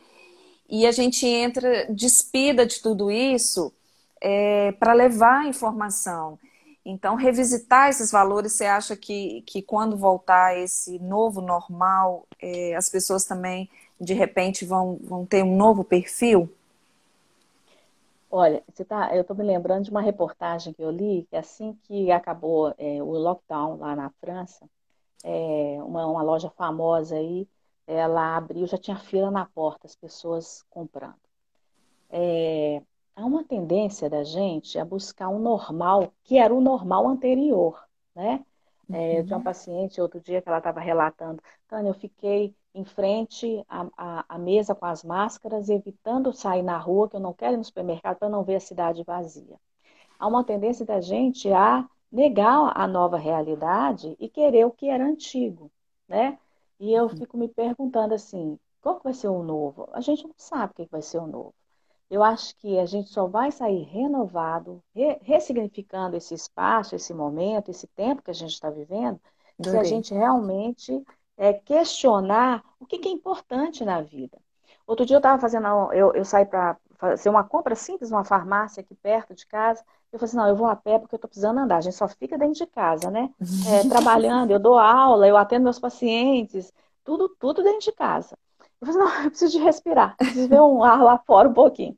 E 0.68 0.86
a 0.86 0.92
gente 0.92 1.26
entra 1.26 1.86
despida 1.90 2.66
de 2.66 2.80
tudo 2.80 3.10
isso 3.10 3.72
é, 4.20 4.72
para 4.72 4.92
levar 4.94 5.40
a 5.40 5.46
informação. 5.46 6.38
Então, 6.84 7.14
revisitar 7.14 7.88
esses 7.88 8.10
valores, 8.10 8.52
você 8.52 8.66
acha 8.66 8.94
que, 8.94 9.42
que 9.42 9.62
quando 9.62 9.96
voltar 9.96 10.58
esse 10.58 10.98
novo 10.98 11.40
normal, 11.40 12.26
é, 12.40 12.74
as 12.74 12.90
pessoas 12.90 13.24
também, 13.24 13.70
de 13.98 14.12
repente, 14.12 14.66
vão, 14.66 14.98
vão 15.02 15.24
ter 15.24 15.42
um 15.42 15.56
novo 15.56 15.82
perfil? 15.82 16.50
Olha, 18.30 18.62
você 18.68 18.84
tá, 18.84 19.14
eu 19.14 19.22
estou 19.22 19.36
me 19.36 19.44
lembrando 19.44 19.84
de 19.84 19.90
uma 19.90 20.02
reportagem 20.02 20.72
que 20.74 20.82
eu 20.82 20.90
li, 20.90 21.26
que 21.30 21.36
assim 21.36 21.72
que 21.84 22.10
acabou 22.10 22.74
é, 22.76 23.02
o 23.02 23.12
lockdown 23.12 23.78
lá 23.78 23.94
na 23.94 24.10
França, 24.20 24.68
é, 25.22 25.78
uma, 25.82 26.06
uma 26.06 26.22
loja 26.22 26.50
famosa 26.50 27.16
aí, 27.16 27.48
ela 27.86 28.36
abriu, 28.36 28.66
já 28.66 28.76
tinha 28.76 28.98
fila 28.98 29.30
na 29.30 29.46
porta, 29.46 29.86
as 29.86 29.94
pessoas 29.94 30.64
comprando. 30.68 31.14
É, 32.10 32.82
há 33.16 33.24
uma 33.24 33.44
tendência 33.44 34.08
da 34.10 34.24
gente 34.24 34.78
a 34.78 34.84
buscar 34.84 35.28
um 35.28 35.38
normal, 35.38 36.12
que 36.22 36.38
era 36.38 36.54
o 36.54 36.60
normal 36.60 37.08
anterior, 37.08 37.82
né? 38.14 38.44
É, 38.92 39.18
eu 39.18 39.24
tinha 39.24 39.36
uma 39.36 39.38
uhum. 39.38 39.44
paciente 39.44 40.00
outro 40.00 40.20
dia 40.20 40.42
que 40.42 40.48
ela 40.48 40.58
estava 40.58 40.78
relatando, 40.78 41.42
Tânia, 41.66 41.88
eu 41.88 41.94
fiquei 41.94 42.54
em 42.74 42.84
frente 42.84 43.64
à, 43.68 43.86
à, 43.96 44.24
à, 44.28 44.38
mesa 44.38 44.74
com 44.74 44.84
as 44.84 45.02
máscaras, 45.02 45.70
evitando 45.70 46.32
sair 46.32 46.62
na 46.62 46.76
rua, 46.76 47.08
que 47.08 47.16
eu 47.16 47.20
não 47.20 47.32
quero 47.32 47.54
ir 47.54 47.56
no 47.56 47.64
supermercado 47.64 48.18
para 48.18 48.28
não 48.28 48.42
ver 48.44 48.56
a 48.56 48.60
cidade 48.60 49.02
vazia. 49.02 49.58
Há 50.18 50.26
uma 50.26 50.44
tendência 50.44 50.84
da 50.84 51.00
gente 51.00 51.50
a 51.50 51.88
negar 52.12 52.72
a 52.74 52.86
nova 52.86 53.16
realidade 53.16 54.16
e 54.20 54.28
querer 54.28 54.66
o 54.66 54.70
que 54.70 54.88
era 54.88 55.04
antigo, 55.04 55.70
né? 56.06 56.38
E 56.78 56.92
eu 56.92 57.04
uhum. 57.04 57.08
fico 57.10 57.38
me 57.38 57.48
perguntando 57.48 58.12
assim, 58.12 58.58
qual 58.82 58.96
que 58.96 59.04
vai 59.04 59.14
ser 59.14 59.28
o 59.28 59.42
novo? 59.42 59.88
A 59.92 60.00
gente 60.00 60.24
não 60.24 60.34
sabe 60.36 60.72
o 60.72 60.76
que 60.76 60.90
vai 60.90 61.00
ser 61.00 61.18
o 61.18 61.26
novo. 61.26 61.54
Eu 62.10 62.22
acho 62.22 62.54
que 62.56 62.78
a 62.78 62.86
gente 62.86 63.08
só 63.10 63.26
vai 63.26 63.50
sair 63.50 63.82
renovado, 63.84 64.82
re 64.94 65.18
ressignificando 65.22 66.16
esse 66.16 66.34
espaço, 66.34 66.94
esse 66.94 67.12
momento, 67.12 67.70
esse 67.70 67.86
tempo 67.88 68.22
que 68.22 68.30
a 68.30 68.34
gente 68.34 68.52
está 68.52 68.70
vivendo, 68.70 69.20
se 69.62 69.76
a 69.76 69.84
gente 69.84 70.12
realmente 70.12 71.02
é, 71.36 71.52
questionar 71.52 72.62
o 72.78 72.86
que, 72.86 72.98
que, 72.98 73.08
é 73.08 73.12
importante 73.12 73.84
na 73.84 74.00
vida. 74.00 74.38
Outro 74.86 75.06
dia 75.06 75.16
eu 75.16 75.18
estava 75.18 75.40
fazendo, 75.40 75.66
eu, 75.92 76.12
eu 76.14 76.24
saí 76.24 76.44
para 76.44 76.76
fazer 76.98 77.28
uma 77.28 77.44
compra 77.44 77.74
simples 77.74 78.10
numa 78.10 78.24
farmácia 78.24 78.80
aqui 78.80 78.94
perto 78.94 79.34
de 79.34 79.46
casa. 79.46 79.82
Eu 80.12 80.18
falei 80.18 80.28
assim, 80.28 80.36
não, 80.36 80.48
eu 80.48 80.56
vou 80.56 80.66
a 80.66 80.76
pé 80.76 80.98
porque 80.98 81.14
eu 81.14 81.16
estou 81.16 81.28
precisando 81.28 81.58
andar. 81.58 81.78
A 81.78 81.80
gente 81.80 81.96
só 81.96 82.06
fica 82.08 82.38
dentro 82.38 82.54
de 82.54 82.66
casa, 82.66 83.10
né? 83.10 83.30
É, 83.66 83.88
trabalhando, 83.88 84.50
eu 84.50 84.58
dou 84.58 84.78
aula, 84.78 85.26
eu 85.26 85.36
atendo 85.36 85.64
meus 85.64 85.78
pacientes, 85.78 86.72
tudo, 87.02 87.28
tudo 87.38 87.62
dentro 87.62 87.80
de 87.80 87.92
casa. 87.92 88.36
Eu 88.84 88.92
falei, 88.92 89.08
não, 89.08 89.24
eu 89.24 89.30
preciso 89.30 89.58
de 89.58 89.64
respirar, 89.64 90.16
preciso 90.16 90.48
ver 90.48 90.60
um 90.60 90.84
ar 90.84 91.02
lá 91.02 91.18
fora 91.18 91.48
um 91.48 91.54
pouquinho. 91.54 91.96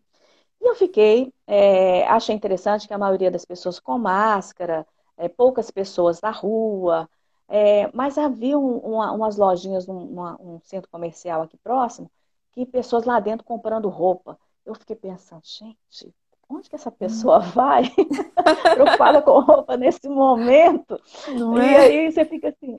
E 0.61 0.69
eu 0.69 0.75
fiquei, 0.75 1.33
é, 1.47 2.07
achei 2.07 2.35
interessante 2.35 2.87
que 2.87 2.95
a 2.95 2.99
maioria 2.99 3.31
das 3.31 3.45
pessoas 3.45 3.81
com 3.81 3.99
máscara, 3.99 4.87
é, 5.17 5.29
poucas 5.29 5.71
pessoas 5.71 6.21
na 6.21 6.31
rua, 6.31 7.09
é, 7.49 7.91
mas 7.93 8.19
havia 8.19 8.59
um, 8.59 8.79
uma, 8.79 9.13
umas 9.13 9.37
lojinhas 9.37 9.87
num 9.87 10.21
um 10.41 10.61
centro 10.61 10.91
comercial 10.91 11.43
aqui 11.43 11.57
próximo, 11.57 12.11
que 12.53 12.65
pessoas 12.65 13.05
lá 13.05 13.21
dentro 13.21 13.45
comprando 13.45 13.89
roupa. 13.89 14.39
Eu 14.65 14.75
fiquei 14.75 14.97
pensando, 14.97 15.43
gente, 15.45 16.15
onde 16.49 16.69
que 16.69 16.77
essa 16.77 16.91
pessoa 16.91 17.39
hum. 17.39 17.51
vai 17.51 17.85
preocupada 18.75 19.23
com 19.23 19.41
roupa 19.41 19.77
nesse 19.77 20.09
momento? 20.09 21.01
Não 21.29 21.61
e 21.61 21.75
é? 21.75 21.79
aí 21.79 22.13
você 22.13 22.25
fica 22.25 22.49
assim, 22.49 22.79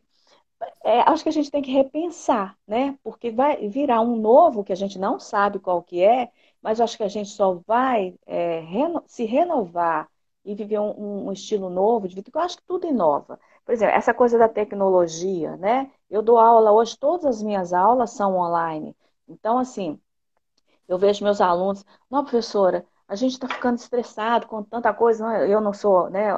é, 0.84 1.02
acho 1.02 1.24
que 1.24 1.30
a 1.30 1.32
gente 1.34 1.52
tem 1.52 1.62
que 1.62 1.72
repensar, 1.72 2.58
né? 2.68 2.98
Porque 3.04 3.32
vai 3.32 3.68
virar 3.70 4.02
um 4.02 4.16
novo 4.16 4.64
que 4.64 4.74
a 4.74 4.76
gente 4.76 4.98
não 4.98 5.20
sabe 5.20 5.60
qual 5.60 5.84
que 5.84 6.02
é, 6.04 6.32
mas 6.62 6.82
acho 6.82 6.98
que 6.98 7.04
a 7.04 7.08
gente 7.08 7.30
só 7.30 7.54
vai 7.66 8.16
é, 8.26 8.60
reno 8.62 9.04
se 9.08 9.26
renovar 9.26 10.10
e 10.44 10.56
viver 10.56 10.80
um, 10.80 11.28
um, 11.28 11.32
estilo 11.34 11.70
novo 11.70 12.08
de 12.08 12.16
vida, 12.16 12.26
porque 12.26 12.38
eu 12.38 12.42
acho 12.42 12.58
que 12.58 12.64
tudo 12.64 12.88
inova. 12.88 13.40
Por 13.66 13.74
exemplo, 13.74 13.96
essa 13.96 14.14
coisa 14.14 14.38
da 14.38 14.48
tecnologia, 14.48 15.58
né? 15.58 15.92
Eu 16.10 16.22
dou 16.22 16.40
aula 16.40 16.72
hoje, 16.72 16.98
todas 16.98 17.26
as 17.26 17.44
minhas 17.44 17.74
aulas 17.74 18.12
são 18.12 18.38
online. 18.38 18.96
Então, 19.28 19.58
assim, 19.60 20.00
eu 20.88 20.98
vejo 20.98 21.24
meus 21.24 21.42
alunos, 21.42 21.86
não, 22.10 22.24
professora, 22.24 22.86
a 23.08 23.16
gente 23.16 23.34
está 23.34 23.48
ficando 23.48 23.78
estressado 23.78 24.48
com 24.48 24.64
tanta 24.64 24.94
coisa, 24.94 25.26
não, 25.26 25.36
eu 25.46 25.62
não 25.62 25.74
sou 25.74 26.10
né, 26.10 26.30
a, 26.32 26.36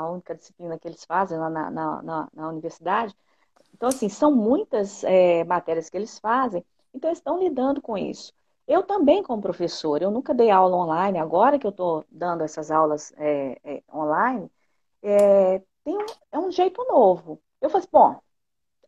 a, 0.00 0.10
única 0.10 0.34
disciplina 0.34 0.78
que 0.78 0.88
eles 0.88 1.04
fazem 1.04 1.38
lá 1.38 1.50
na, 1.50 1.70
na, 1.70 2.02
na, 2.02 2.28
na 2.32 2.48
universidade. 2.48 3.14
Então, 3.82 3.88
assim, 3.88 4.08
são 4.08 4.30
muitas 4.30 5.02
é, 5.02 5.42
matérias 5.42 5.90
que 5.90 5.96
eles 5.96 6.16
fazem, 6.16 6.64
então 6.94 7.10
eles 7.10 7.18
estão 7.18 7.40
lidando 7.40 7.82
com 7.82 7.98
isso. 7.98 8.32
Eu 8.64 8.84
também, 8.84 9.24
como 9.24 9.42
professor, 9.42 10.00
eu 10.00 10.08
nunca 10.08 10.32
dei 10.32 10.50
aula 10.52 10.76
online, 10.76 11.18
agora 11.18 11.58
que 11.58 11.66
eu 11.66 11.72
estou 11.72 12.04
dando 12.08 12.44
essas 12.44 12.70
aulas 12.70 13.12
é, 13.16 13.58
é, 13.64 13.82
online, 13.92 14.48
é, 15.02 15.60
tem 15.84 15.96
um, 15.98 16.06
é 16.30 16.38
um 16.38 16.52
jeito 16.52 16.84
novo. 16.84 17.42
Eu 17.60 17.68
falei 17.70 17.88
bom, 17.90 18.20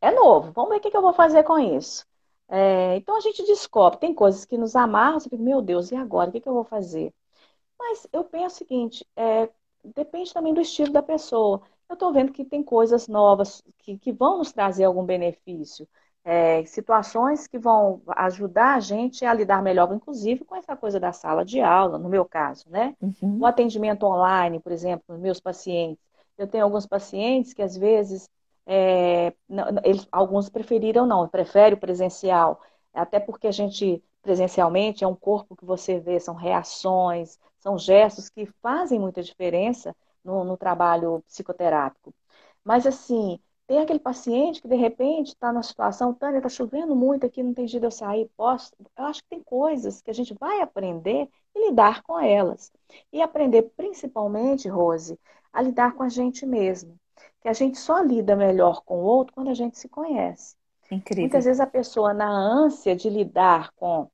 é 0.00 0.12
novo, 0.12 0.52
vamos 0.52 0.70
ver 0.70 0.76
o 0.78 0.80
que, 0.80 0.90
que 0.92 0.96
eu 0.96 1.02
vou 1.02 1.12
fazer 1.12 1.42
com 1.44 1.58
isso. 1.58 2.06
É, 2.48 2.96
então 2.96 3.16
a 3.16 3.20
gente 3.20 3.44
descobre, 3.44 3.98
tem 3.98 4.14
coisas 4.14 4.44
que 4.44 4.58
nos 4.58 4.76
amarram, 4.76 5.20
você 5.20 5.28
fica, 5.28 5.42
meu 5.42 5.62
Deus, 5.62 5.90
e 5.92 5.96
agora? 5.96 6.30
O 6.30 6.32
que, 6.32 6.40
que 6.40 6.48
eu 6.48 6.54
vou 6.54 6.64
fazer? 6.64 7.12
Mas 7.78 8.06
eu 8.12 8.24
penso 8.24 8.56
o 8.56 8.58
seguinte, 8.58 9.06
é, 9.16 9.48
depende 9.84 10.32
também 10.32 10.54
do 10.54 10.60
estilo 10.60 10.92
da 10.92 11.02
pessoa. 11.02 11.62
Eu 11.94 11.96
estou 11.96 12.12
vendo 12.12 12.32
que 12.32 12.44
tem 12.44 12.60
coisas 12.60 13.06
novas 13.06 13.62
que, 13.78 13.96
que 13.96 14.12
vão 14.12 14.38
nos 14.38 14.52
trazer 14.52 14.82
algum 14.82 15.04
benefício 15.04 15.86
é, 16.24 16.64
situações 16.64 17.46
que 17.46 17.58
vão 17.58 18.00
ajudar 18.16 18.74
a 18.74 18.80
gente 18.80 19.24
a 19.24 19.32
lidar 19.34 19.62
melhor, 19.62 19.92
inclusive, 19.94 20.44
com 20.44 20.56
essa 20.56 20.74
coisa 20.74 20.98
da 20.98 21.12
sala 21.12 21.44
de 21.44 21.60
aula, 21.60 21.98
no 21.98 22.08
meu 22.08 22.24
caso, 22.24 22.64
né? 22.68 22.96
Uhum. 23.00 23.40
O 23.40 23.46
atendimento 23.46 24.04
online, 24.04 24.58
por 24.58 24.72
exemplo, 24.72 25.04
nos 25.06 25.20
meus 25.20 25.38
pacientes. 25.38 26.02
Eu 26.38 26.48
tenho 26.48 26.64
alguns 26.64 26.86
pacientes 26.86 27.52
que, 27.52 27.62
às 27.62 27.76
vezes, 27.76 28.28
é, 28.66 29.34
não, 29.48 29.66
eles, 29.84 30.08
alguns 30.10 30.48
preferiram 30.48 31.06
não, 31.06 31.28
preferem 31.28 31.74
o 31.74 31.80
presencial, 31.80 32.58
até 32.92 33.20
porque 33.20 33.46
a 33.46 33.52
gente, 33.52 34.02
presencialmente, 34.20 35.04
é 35.04 35.06
um 35.06 35.14
corpo 35.14 35.54
que 35.54 35.64
você 35.64 36.00
vê, 36.00 36.18
são 36.18 36.34
reações, 36.34 37.38
são 37.58 37.78
gestos 37.78 38.30
que 38.30 38.46
fazem 38.62 38.98
muita 38.98 39.22
diferença 39.22 39.94
no, 40.24 40.44
no 40.44 40.56
trabalho 40.56 41.22
psicoterápico. 41.26 42.14
Mas, 42.64 42.86
assim, 42.86 43.38
tem 43.66 43.78
aquele 43.78 43.98
paciente 43.98 44.60
que 44.60 44.68
de 44.68 44.76
repente 44.76 45.28
está 45.28 45.52
numa 45.52 45.62
situação, 45.62 46.12
Tânia, 46.12 46.38
está 46.38 46.48
chovendo 46.48 46.94
muito 46.94 47.24
aqui, 47.24 47.42
não 47.42 47.54
tem 47.54 47.66
jeito 47.66 47.82
de 47.82 47.86
eu 47.86 47.90
sair, 47.90 48.30
posso? 48.36 48.72
Eu 48.96 49.04
acho 49.04 49.22
que 49.22 49.28
tem 49.28 49.42
coisas 49.42 50.02
que 50.02 50.10
a 50.10 50.14
gente 50.14 50.34
vai 50.34 50.60
aprender 50.60 51.28
e 51.54 51.68
lidar 51.68 52.02
com 52.02 52.18
elas. 52.18 52.70
E 53.12 53.22
aprender 53.22 53.62
principalmente, 53.76 54.68
Rose, 54.68 55.18
a 55.52 55.62
lidar 55.62 55.94
com 55.94 56.02
a 56.02 56.08
gente 56.08 56.44
mesmo. 56.44 56.98
Que 57.40 57.48
a 57.48 57.52
gente 57.52 57.78
só 57.78 58.00
lida 58.00 58.36
melhor 58.36 58.82
com 58.84 58.96
o 58.96 59.04
outro 59.04 59.34
quando 59.34 59.48
a 59.48 59.54
gente 59.54 59.78
se 59.78 59.88
conhece. 59.88 60.56
Incrível. 60.90 61.22
Muitas 61.22 61.44
vezes 61.44 61.60
a 61.60 61.66
pessoa, 61.66 62.12
na 62.12 62.28
ânsia 62.28 62.94
de 62.94 63.08
lidar 63.08 63.70
com, 63.76 64.10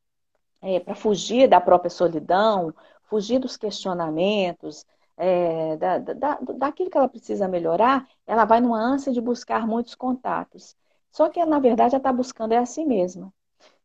é, 0.62 0.78
para 0.78 0.94
fugir 0.94 1.48
da 1.48 1.60
própria 1.60 1.90
solidão, 1.90 2.72
fugir 3.04 3.40
dos 3.40 3.56
questionamentos, 3.56 4.84
é, 5.20 5.76
da, 5.76 5.98
da, 5.98 6.38
daquilo 6.56 6.88
que 6.90 6.96
ela 6.96 7.08
precisa 7.08 7.46
melhorar, 7.46 8.08
ela 8.26 8.46
vai 8.46 8.58
numa 8.58 8.80
ânsia 8.80 9.12
de 9.12 9.20
buscar 9.20 9.66
muitos 9.66 9.94
contatos. 9.94 10.74
Só 11.12 11.28
que, 11.28 11.44
na 11.44 11.58
verdade, 11.58 11.94
ela 11.94 12.00
está 12.00 12.12
buscando 12.12 12.52
é 12.52 12.56
a 12.56 12.64
si 12.64 12.86
mesma. 12.86 13.32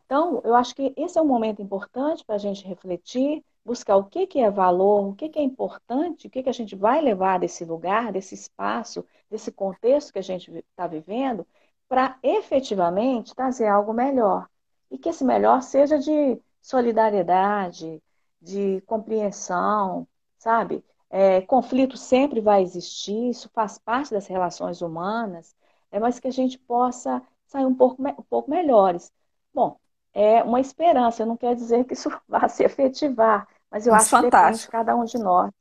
Então, 0.06 0.42
eu 0.46 0.56
acho 0.56 0.74
que 0.76 0.94
esse 0.96 1.18
é 1.18 1.22
um 1.22 1.28
momento 1.28 1.62
importante 1.62 2.24
para 2.24 2.36
a 2.36 2.38
gente 2.38 2.66
refletir, 2.66 3.44
buscar 3.66 3.98
o 3.98 4.06
que, 4.06 4.28
que 4.28 4.40
é 4.40 4.50
valor, 4.50 5.10
o 5.10 5.16
que, 5.16 5.28
que 5.28 5.40
é 5.40 5.42
importante, 5.44 6.28
o 6.28 6.30
que, 6.30 6.44
que 6.44 6.50
a 6.50 6.54
gente 6.54 6.76
vai 6.76 7.02
levar 7.02 7.40
desse 7.40 7.66
lugar, 7.66 8.14
desse 8.14 8.34
espaço, 8.36 9.06
desse 9.30 9.52
contexto 9.52 10.14
que 10.14 10.20
a 10.20 10.22
gente 10.24 10.50
está 10.72 10.88
vivendo, 10.88 11.46
para 11.90 12.18
efetivamente 12.24 13.36
trazer 13.36 13.68
algo 13.68 13.94
melhor. 13.94 14.48
E 14.90 14.98
que 14.98 15.10
esse 15.10 15.24
melhor 15.26 15.62
seja 15.62 15.98
de 16.00 16.40
solidariedade, 16.62 18.02
de 18.42 18.82
compreensão, 18.82 20.08
sabe? 20.38 20.84
É, 21.18 21.40
conflito 21.40 21.96
sempre 21.96 22.42
vai 22.42 22.62
existir, 22.62 23.30
isso 23.30 23.50
faz 23.54 23.78
parte 23.78 24.12
das 24.12 24.28
relações 24.28 24.82
humanas, 24.82 25.56
é, 25.90 25.98
mas 25.98 26.20
que 26.20 26.28
a 26.28 26.32
gente 26.32 26.60
possa 26.60 27.22
sair 27.48 27.66
um 27.66 27.74
pouco, 27.74 28.04
um 28.06 28.24
pouco 28.24 28.52
melhores. 28.52 29.14
Bom, 29.54 29.80
é 30.14 30.44
uma 30.44 30.60
esperança, 30.60 31.26
não 31.26 31.38
quer 31.38 31.56
dizer 31.56 31.86
que 31.86 31.94
isso 31.94 32.10
vá 32.28 32.50
se 32.50 32.66
efetivar, 32.66 33.48
mas 33.72 33.88
eu 33.88 33.94
acho 33.94 34.10
fantástico. 34.10 34.30
que 34.30 34.42
depende 34.42 34.62
de 34.64 34.68
cada 34.68 34.94
um 34.94 35.06
de 35.06 35.18
nós. 35.18 35.54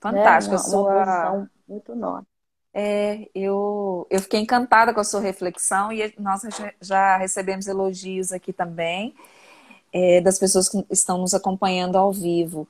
Fantástico, 0.00 0.56
né? 0.56 0.60
uma, 0.60 1.02
a 1.02 1.06
sua... 1.06 1.50
muito 1.68 1.94
nossa. 1.94 2.26
É, 2.74 3.28
eu, 3.32 4.08
eu 4.10 4.20
fiquei 4.20 4.40
encantada 4.40 4.92
com 4.92 4.98
a 4.98 5.04
sua 5.04 5.20
reflexão 5.20 5.92
e 5.92 6.12
nós 6.18 6.42
já 6.80 7.16
recebemos 7.16 7.68
elogios 7.68 8.32
aqui 8.32 8.52
também 8.52 9.14
é, 9.92 10.20
das 10.20 10.36
pessoas 10.36 10.68
que 10.68 10.84
estão 10.90 11.18
nos 11.18 11.32
acompanhando 11.32 11.96
ao 11.96 12.12
vivo. 12.12 12.66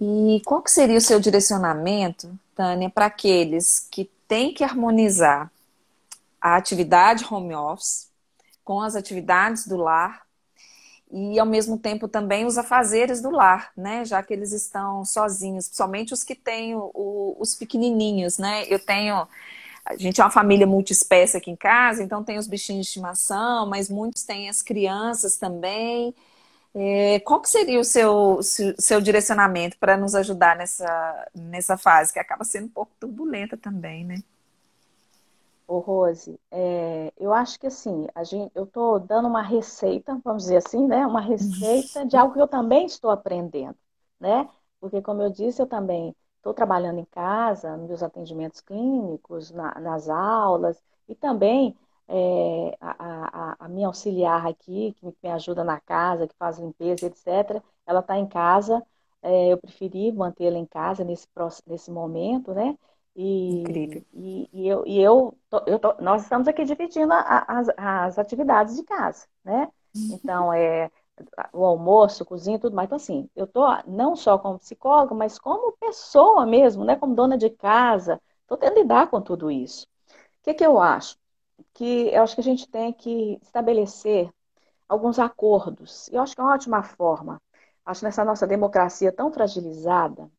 E 0.00 0.42
qual 0.44 0.62
que 0.62 0.70
seria 0.70 0.98
o 0.98 1.00
seu 1.00 1.20
direcionamento, 1.20 2.38
Tânia, 2.54 2.90
para 2.90 3.06
aqueles 3.06 3.86
que 3.90 4.10
têm 4.26 4.52
que 4.52 4.64
harmonizar 4.64 5.50
a 6.40 6.56
atividade 6.56 7.24
home 7.28 7.54
office 7.54 8.08
com 8.64 8.80
as 8.80 8.96
atividades 8.96 9.66
do 9.66 9.76
lar 9.76 10.24
e 11.10 11.38
ao 11.38 11.46
mesmo 11.46 11.78
tempo 11.78 12.08
também 12.08 12.44
os 12.44 12.58
afazeres 12.58 13.20
do 13.22 13.30
lar, 13.30 13.70
né? 13.76 14.04
Já 14.04 14.22
que 14.22 14.32
eles 14.32 14.52
estão 14.52 15.04
sozinhos, 15.04 15.66
principalmente 15.66 16.12
os 16.12 16.24
que 16.24 16.34
têm 16.34 16.74
o, 16.74 17.36
os 17.38 17.54
pequenininhos, 17.54 18.36
né? 18.36 18.64
Eu 18.68 18.78
tenho 18.78 19.26
a 19.84 19.96
gente 19.96 20.20
é 20.20 20.24
uma 20.24 20.30
família 20.30 20.66
multiespécie 20.66 21.36
aqui 21.36 21.50
em 21.50 21.56
casa, 21.56 22.02
então 22.02 22.24
tem 22.24 22.38
os 22.38 22.46
bichinhos 22.46 22.86
de 22.86 22.88
estimação, 22.88 23.66
mas 23.66 23.90
muitos 23.90 24.22
têm 24.22 24.48
as 24.48 24.62
crianças 24.62 25.36
também. 25.36 26.14
É, 26.76 27.20
qual 27.20 27.40
que 27.40 27.48
seria 27.48 27.78
o 27.78 27.84
seu, 27.84 28.40
seu 28.42 29.00
direcionamento 29.00 29.78
para 29.78 29.96
nos 29.96 30.14
ajudar 30.14 30.56
nessa, 30.56 31.28
nessa 31.34 31.78
fase, 31.78 32.12
que 32.12 32.18
acaba 32.18 32.44
sendo 32.44 32.66
um 32.66 32.70
pouco 32.70 32.92
turbulenta 32.98 33.56
também, 33.56 34.04
né? 34.04 34.22
Ô, 35.66 35.78
Rose, 35.78 36.38
é, 36.50 37.12
eu 37.16 37.32
acho 37.32 37.58
que 37.58 37.66
assim, 37.66 38.06
a 38.14 38.22
gente, 38.22 38.52
eu 38.54 38.64
estou 38.64 39.00
dando 39.00 39.28
uma 39.28 39.40
receita, 39.42 40.20
vamos 40.22 40.42
dizer 40.44 40.58
assim, 40.58 40.86
né? 40.86 41.06
Uma 41.06 41.20
receita 41.20 42.04
de 42.04 42.16
algo 42.16 42.34
que 42.34 42.40
eu 42.40 42.48
também 42.48 42.84
estou 42.86 43.10
aprendendo, 43.10 43.76
né? 44.20 44.48
Porque, 44.78 45.00
como 45.00 45.22
eu 45.22 45.30
disse, 45.30 45.62
eu 45.62 45.66
também 45.66 46.14
estou 46.36 46.52
trabalhando 46.52 46.98
em 46.98 47.04
casa, 47.06 47.76
nos 47.76 47.88
meus 47.88 48.02
atendimentos 48.02 48.60
clínicos, 48.60 49.50
na, 49.50 49.80
nas 49.80 50.08
aulas, 50.10 50.82
e 51.08 51.14
também 51.14 51.74
é, 52.08 52.76
a, 52.80 53.52
a, 53.52 53.56
a, 53.60 53.68
minha 53.68 53.86
auxiliar 53.86 54.46
aqui, 54.46 54.94
que 54.98 55.06
me 55.22 55.30
ajuda 55.30 55.64
na 55.64 55.80
casa, 55.80 56.26
que 56.26 56.34
faz 56.36 56.58
limpeza, 56.58 57.06
etc., 57.06 57.62
ela 57.86 58.00
está 58.00 58.18
em 58.18 58.26
casa. 58.26 58.82
É, 59.22 59.52
eu 59.52 59.58
preferi 59.58 60.12
mantê-la 60.12 60.58
em 60.58 60.66
casa 60.66 61.02
nesse, 61.02 61.26
nesse 61.66 61.90
momento, 61.90 62.52
né? 62.52 62.76
E, 63.16 63.60
Incrível. 63.60 64.04
E, 64.12 64.50
e 64.52 64.68
eu, 64.68 64.84
e 64.86 65.00
eu, 65.00 65.34
tô, 65.48 65.62
eu 65.66 65.78
tô, 65.78 65.94
nós 66.00 66.22
estamos 66.22 66.48
aqui 66.48 66.64
dividindo 66.64 67.12
a, 67.12 67.44
as, 67.48 67.68
as 67.76 68.18
atividades 68.18 68.76
de 68.76 68.82
casa, 68.82 69.26
né? 69.44 69.68
Então, 69.94 70.52
é 70.52 70.90
o 71.52 71.64
almoço, 71.64 72.24
cozinha, 72.24 72.58
tudo 72.58 72.74
mais. 72.74 72.86
Então, 72.86 72.96
assim, 72.96 73.30
eu 73.36 73.46
tô 73.46 73.62
não 73.86 74.16
só 74.16 74.38
como 74.38 74.58
psicóloga, 74.58 75.14
mas 75.14 75.38
como 75.38 75.72
pessoa 75.78 76.44
mesmo, 76.44 76.84
né? 76.84 76.96
Como 76.96 77.14
dona 77.14 77.38
de 77.38 77.50
casa, 77.50 78.20
estou 78.42 78.58
tendo 78.58 78.74
que 78.74 78.80
lidar 78.80 79.08
com 79.08 79.20
tudo 79.20 79.50
isso. 79.50 79.86
O 80.08 80.42
que, 80.42 80.54
que 80.54 80.66
eu 80.66 80.80
acho? 80.80 81.16
Que 81.72 82.08
eu 82.08 82.22
acho 82.22 82.34
que 82.34 82.40
a 82.40 82.44
gente 82.44 82.68
tem 82.68 82.92
que 82.92 83.38
estabelecer 83.42 84.30
alguns 84.88 85.18
acordos. 85.18 86.08
Eu 86.12 86.22
acho 86.22 86.34
que 86.34 86.40
é 86.40 86.44
uma 86.44 86.54
ótima 86.54 86.82
forma. 86.82 87.40
Acho 87.84 88.04
nessa 88.04 88.24
nossa 88.24 88.46
democracia 88.46 89.12
tão 89.12 89.32
fragilizada, 89.32 90.30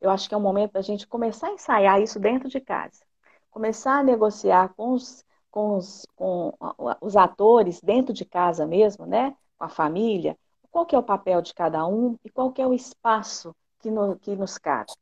eu 0.00 0.10
acho 0.10 0.28
que 0.28 0.34
é 0.34 0.38
um 0.38 0.40
momento 0.40 0.72
da 0.72 0.82
gente 0.82 1.06
começar 1.06 1.48
a 1.48 1.52
ensaiar 1.52 2.00
isso 2.00 2.18
dentro 2.20 2.48
de 2.48 2.60
casa. 2.60 3.04
Começar 3.50 3.98
a 3.98 4.02
negociar 4.02 4.74
com 4.74 4.92
os, 4.92 5.24
com 5.50 5.76
os, 5.76 6.06
com 6.16 6.52
os 7.00 7.16
atores 7.16 7.80
dentro 7.80 8.12
de 8.12 8.24
casa 8.24 8.66
mesmo, 8.66 9.06
né? 9.06 9.34
Com 9.58 9.64
a 9.64 9.68
família, 9.68 10.36
qual 10.70 10.84
que 10.84 10.94
é 10.94 10.98
o 10.98 11.02
papel 11.02 11.40
de 11.40 11.54
cada 11.54 11.86
um 11.86 12.18
e 12.24 12.30
qual 12.30 12.52
que 12.52 12.60
é 12.60 12.66
o 12.66 12.74
espaço 12.74 13.54
que, 13.78 13.90
no, 13.90 14.18
que 14.18 14.34
nos 14.34 14.58
cabe. 14.58 14.92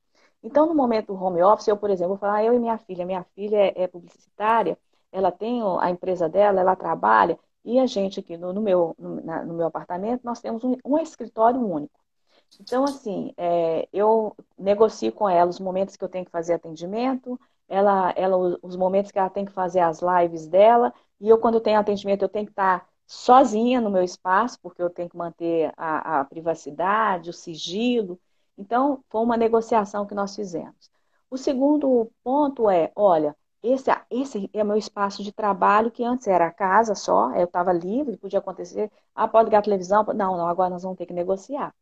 Então, 0.43 0.67
no 0.67 0.75
momento 0.75 1.15
do 1.15 1.25
home 1.25 1.43
office, 1.43 1.69
eu, 1.69 1.77
por 1.77 1.89
exemplo, 1.91 2.11
vou 2.11 2.19
falar, 2.19 2.45
eu 2.45 2.53
e 2.53 2.59
minha 2.59 2.77
filha, 2.79 3.07
minha 3.07 3.25
filha 3.35 3.57
é, 3.57 3.85
é 3.85 3.89
publicitária, 3.89 4.79
ela 5.12 5.31
tem 5.31 5.62
a 5.81 5.90
empresa 5.90 6.29
dela, 6.29 6.61
ela 6.61 6.75
trabalha, 6.75 7.38
e 7.64 7.79
a 7.79 7.87
gente 7.87 8.18
aqui 8.18 8.37
no, 8.37 8.53
no 8.53 8.61
meu, 8.61 8.94
no, 8.98 9.22
na, 9.25 9.44
no, 9.44 9.55
meu 9.55 9.66
apartamento, 9.66 10.22
nós 10.25 10.40
temos 10.40 10.64
um, 10.64 10.77
um 10.85 10.98
escritório 10.98 11.61
único. 11.61 12.01
Então, 12.61 12.85
assim, 12.85 13.33
é, 13.37 13.88
eu 13.92 14.35
negocio 14.59 15.12
com 15.12 15.29
ela 15.29 15.48
os 15.48 15.61
momentos 15.61 15.96
que 15.96 16.05
eu 16.05 16.09
tenho 16.09 16.25
que 16.25 16.31
fazer 16.31 16.55
atendimento, 16.55 17.38
ela, 17.68 18.12
ela, 18.16 18.59
os 18.62 18.77
momentos 18.77 19.11
que 19.11 19.18
ela 19.18 19.31
tem 19.31 19.44
que 19.44 19.53
fazer 19.53 19.81
as 19.81 20.01
lives 20.03 20.46
dela, 20.46 20.92
e 21.20 21.29
eu, 21.29 21.38
quando 21.38 21.61
tenho 21.61 21.79
atendimento, 21.79 22.22
eu 22.22 22.29
tenho 22.29 22.46
que 22.46 22.53
estar 22.53 22.87
sozinha 23.07 23.81
no 23.81 23.90
meu 23.90 24.03
espaço, 24.03 24.59
porque 24.61 24.83
eu 24.83 24.90
tenho 24.90 25.09
que 25.09 25.16
manter 25.16 25.72
a, 25.77 26.20
a 26.20 26.25
privacidade, 26.25 27.31
o 27.31 27.33
sigilo. 27.33 28.18
Então, 28.59 29.03
foi 29.09 29.22
uma 29.22 29.37
negociação 29.37 30.07
que 30.07 30.14
nós 30.14 30.35
fizemos. 30.35 30.90
O 31.31 31.37
segundo 31.38 32.11
ponto 32.22 32.68
é, 32.68 32.92
olha, 32.94 33.37
esse, 33.62 33.90
esse 34.11 34.51
é 34.53 34.64
meu 34.64 34.77
espaço 34.77 35.22
de 35.22 35.33
trabalho, 35.33 35.90
que 35.90 36.05
antes 36.05 36.27
era 36.27 36.46
a 36.48 36.53
casa 36.53 36.94
só, 36.94 37.31
eu 37.35 37.44
estava 37.44 37.72
livre, 37.72 38.16
podia 38.16 38.38
acontecer, 38.40 38.90
ah, 39.14 39.29
pode 39.29 39.46
ligar 39.46 39.59
a 39.61 39.62
televisão, 39.62 40.05
não, 40.14 40.37
não, 40.37 40.48
agora 40.48 40.70
nós 40.70 40.83
vamos 40.83 40.98
ter 40.98 41.07
que 41.07 41.12
negociar 41.14 41.75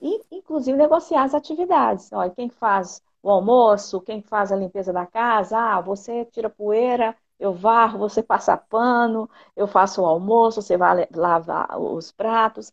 e, 0.00 0.20
inclusive, 0.30 0.76
negociar 0.76 1.24
as 1.24 1.34
atividades. 1.34 2.12
Olha, 2.12 2.30
quem 2.30 2.48
faz 2.50 3.02
o 3.22 3.30
almoço, 3.30 4.00
quem 4.00 4.22
faz 4.22 4.52
a 4.52 4.56
limpeza 4.56 4.92
da 4.92 5.06
casa, 5.06 5.58
ah, 5.58 5.80
você 5.80 6.24
tira 6.26 6.50
poeira, 6.50 7.16
eu 7.38 7.52
varro, 7.54 7.98
você 7.98 8.22
passa 8.24 8.56
pano, 8.56 9.28
eu 9.56 9.66
faço 9.66 10.02
o 10.02 10.06
almoço, 10.06 10.62
você 10.62 10.76
vai 10.76 11.06
lavar 11.14 11.80
os 11.80 12.12
pratos. 12.12 12.72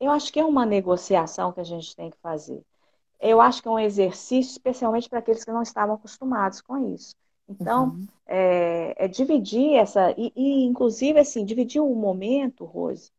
Eu 0.00 0.10
acho 0.12 0.32
que 0.32 0.40
é 0.40 0.44
uma 0.44 0.66
negociação 0.66 1.52
que 1.52 1.60
a 1.60 1.64
gente 1.64 1.94
tem 1.96 2.10
que 2.10 2.18
fazer. 2.18 2.64
Eu 3.20 3.40
acho 3.40 3.62
que 3.62 3.68
é 3.68 3.72
um 3.72 3.78
exercício, 3.78 4.52
especialmente 4.52 5.08
para 5.08 5.20
aqueles 5.20 5.44
que 5.44 5.52
não 5.52 5.62
estavam 5.62 5.96
acostumados 5.96 6.60
com 6.62 6.78
isso. 6.94 7.14
Então, 7.48 7.94
uhum. 7.94 8.06
é, 8.26 9.04
é, 9.04 9.08
dividir 9.08 9.74
essa, 9.76 10.12
e, 10.18 10.32
e, 10.36 10.64
inclusive, 10.64 11.18
assim, 11.18 11.44
dividir 11.44 11.80
o 11.80 11.94
momento, 11.94 12.64
Rose, 12.64 13.10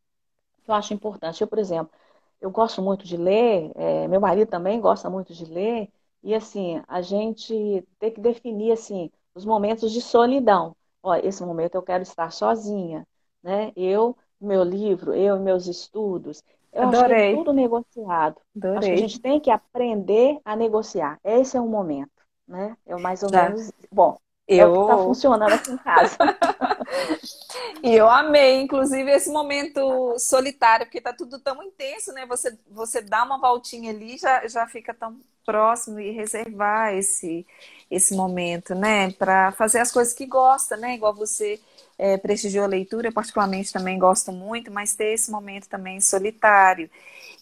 que 0.64 0.70
eu 0.70 0.74
acho 0.74 0.94
importante. 0.94 1.40
Eu, 1.42 1.48
por 1.48 1.58
exemplo, 1.58 1.92
eu 2.40 2.50
gosto 2.50 2.82
muito 2.82 3.06
de 3.06 3.16
ler, 3.16 3.72
é, 3.74 4.08
meu 4.08 4.20
marido 4.20 4.48
também 4.48 4.80
gosta 4.80 5.10
muito 5.10 5.34
de 5.34 5.44
ler, 5.46 5.90
e 6.22 6.34
assim, 6.34 6.82
a 6.86 7.00
gente 7.02 7.86
tem 7.98 8.12
que 8.12 8.20
definir 8.20 8.72
assim, 8.72 9.10
os 9.34 9.44
momentos 9.44 9.92
de 9.92 10.00
solidão. 10.00 10.76
Olha, 11.02 11.26
esse 11.26 11.42
momento 11.44 11.74
eu 11.74 11.82
quero 11.82 12.02
estar 12.02 12.30
sozinha, 12.30 13.06
né? 13.42 13.72
Eu, 13.74 14.16
meu 14.40 14.62
livro, 14.62 15.14
eu 15.14 15.36
e 15.36 15.40
meus 15.40 15.66
estudos. 15.66 16.42
Eu 16.72 16.84
Adorei. 16.84 17.00
acho 17.00 17.04
que 17.06 17.12
é 17.32 17.36
tudo 17.36 17.52
negociado. 17.52 18.40
Adorei. 18.56 18.78
Acho 18.78 18.88
que 18.88 18.94
a 18.94 18.96
gente 18.96 19.20
tem 19.20 19.40
que 19.40 19.50
aprender 19.50 20.38
a 20.44 20.54
negociar. 20.56 21.18
Esse 21.24 21.56
é 21.56 21.60
o 21.60 21.66
momento, 21.66 22.10
né? 22.50 22.76
Eu 22.86 22.98
mais 22.98 23.22
ou 23.22 23.30
menos. 23.30 23.70
Bom, 23.90 24.18
eu... 24.46 24.58
é 24.58 24.66
o 24.66 24.72
que 24.72 24.80
está 24.80 24.96
funcionando 25.04 25.52
aqui 25.52 25.70
em 25.70 25.78
casa. 25.78 26.16
e 27.82 27.94
eu 27.94 28.10
amei, 28.10 28.60
inclusive, 28.60 29.10
esse 29.10 29.30
momento 29.30 30.18
solitário, 30.18 30.86
porque 30.86 31.00
tá 31.00 31.12
tudo 31.12 31.38
tão 31.38 31.62
intenso, 31.62 32.12
né? 32.12 32.26
Você, 32.26 32.58
você 32.68 33.00
dá 33.00 33.24
uma 33.24 33.38
voltinha 33.38 33.90
ali 33.90 34.18
já 34.18 34.46
já 34.48 34.66
fica 34.66 34.92
tão 34.92 35.16
próximo 35.46 35.98
e 36.00 36.10
reservar 36.10 36.94
esse, 36.94 37.46
esse 37.90 38.14
momento, 38.14 38.74
né? 38.74 39.12
Para 39.12 39.52
fazer 39.52 39.78
as 39.78 39.92
coisas 39.92 40.12
que 40.12 40.26
gosta, 40.26 40.76
né? 40.76 40.94
Igual 40.94 41.14
você 41.14 41.60
é, 41.96 42.16
prestigiou 42.16 42.64
a 42.64 42.68
leitura, 42.68 43.08
eu 43.08 43.12
particularmente 43.12 43.72
também 43.72 43.98
gosto 43.98 44.32
muito, 44.32 44.70
mas 44.70 44.94
ter 44.94 45.12
esse 45.12 45.30
momento 45.30 45.68
também 45.68 46.00
solitário. 46.00 46.90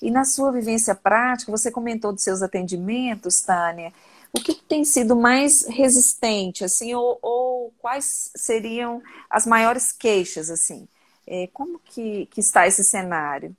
E 0.01 0.11
na 0.11 0.25
sua 0.25 0.53
vivência 0.53 0.95
prática, 0.95 1.51
você 1.51 1.71
comentou 1.71 2.13
dos 2.13 2.23
seus 2.23 2.43
atendimentos, 2.43 3.41
Tânia, 3.41 3.93
o 4.33 4.41
que 4.41 4.55
tem 4.55 4.85
sido 4.85 5.17
mais 5.17 5.67
resistente, 5.67 6.65
assim, 6.65 6.95
ou, 6.95 7.19
ou 7.23 7.73
quais 7.79 8.31
seriam 8.37 9.03
as 9.31 9.47
maiores 9.47 9.93
queixas, 9.93 10.51
assim? 10.51 10.89
É, 11.27 11.47
como 11.49 11.79
que, 11.79 12.27
que 12.27 12.41
está 12.41 12.67
esse 12.67 12.85
cenário? 12.85 13.57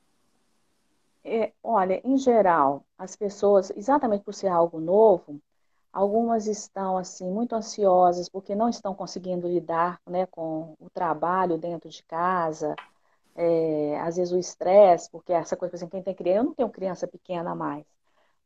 É, 1.23 1.51
olha, 1.63 2.01
em 2.03 2.17
geral, 2.17 2.84
as 2.97 3.15
pessoas, 3.15 3.71
exatamente 3.71 4.23
por 4.23 4.34
ser 4.34 4.47
algo 4.47 4.79
novo, 4.79 5.39
algumas 5.91 6.47
estão 6.47 6.97
assim 6.97 7.29
muito 7.29 7.53
ansiosas 7.55 8.29
porque 8.29 8.55
não 8.55 8.69
estão 8.69 8.95
conseguindo 8.95 9.47
lidar 9.47 9.99
né, 10.08 10.25
com 10.27 10.75
o 10.79 10.89
trabalho 10.89 11.58
dentro 11.58 11.89
de 11.89 12.03
casa, 12.03 12.75
é, 13.36 13.99
às 14.01 14.17
vezes 14.17 14.34
o 14.34 14.38
estresse, 14.39 15.10
porque 15.12 15.34
essa 15.34 15.55
coisa, 15.58 15.71
por 15.71 15.77
exemplo, 15.77 15.91
quem 15.91 16.03
tem 16.03 16.15
criança, 16.15 16.39
eu 16.39 16.43
não 16.45 16.53
tenho 16.53 16.69
criança 16.69 17.08
pequena 17.08 17.55
mais, 17.55 17.86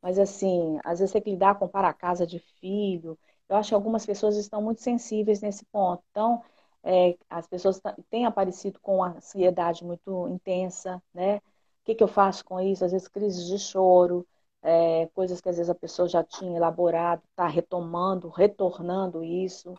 mas 0.03 0.19
assim, 0.19 0.79
às 0.83 0.99
vezes 0.99 1.13
tem 1.13 1.21
que 1.21 1.31
lidar 1.31 1.55
com 1.57 1.69
para 1.69 1.93
casa 1.93 2.27
de 2.27 2.39
filho. 2.59 3.17
Eu 3.49 3.55
acho 3.57 3.69
que 3.69 3.75
algumas 3.75 4.05
pessoas 4.05 4.35
estão 4.37 4.61
muito 4.61 4.81
sensíveis 4.81 5.41
nesse 5.41 5.65
ponto. 5.65 6.03
Então, 6.11 6.43
é, 6.83 7.17
as 7.29 7.47
pessoas 7.47 7.81
têm 8.09 8.25
aparecido 8.25 8.79
com 8.81 8.97
uma 8.97 9.15
ansiedade 9.17 9.85
muito 9.85 10.27
intensa, 10.27 11.01
né? 11.13 11.37
O 11.37 11.85
que, 11.85 11.95
que 11.95 12.03
eu 12.03 12.07
faço 12.09 12.43
com 12.45 12.59
isso? 12.59 12.83
Às 12.85 12.91
vezes 12.91 13.07
crises 13.07 13.47
de 13.47 13.57
choro, 13.59 14.27
é, 14.61 15.07
coisas 15.13 15.39
que 15.41 15.49
às 15.49 15.57
vezes 15.57 15.69
a 15.69 15.75
pessoa 15.75 16.07
já 16.07 16.23
tinha 16.23 16.57
elaborado, 16.57 17.23
está 17.29 17.47
retomando, 17.47 18.29
retornando 18.29 19.23
isso. 19.23 19.73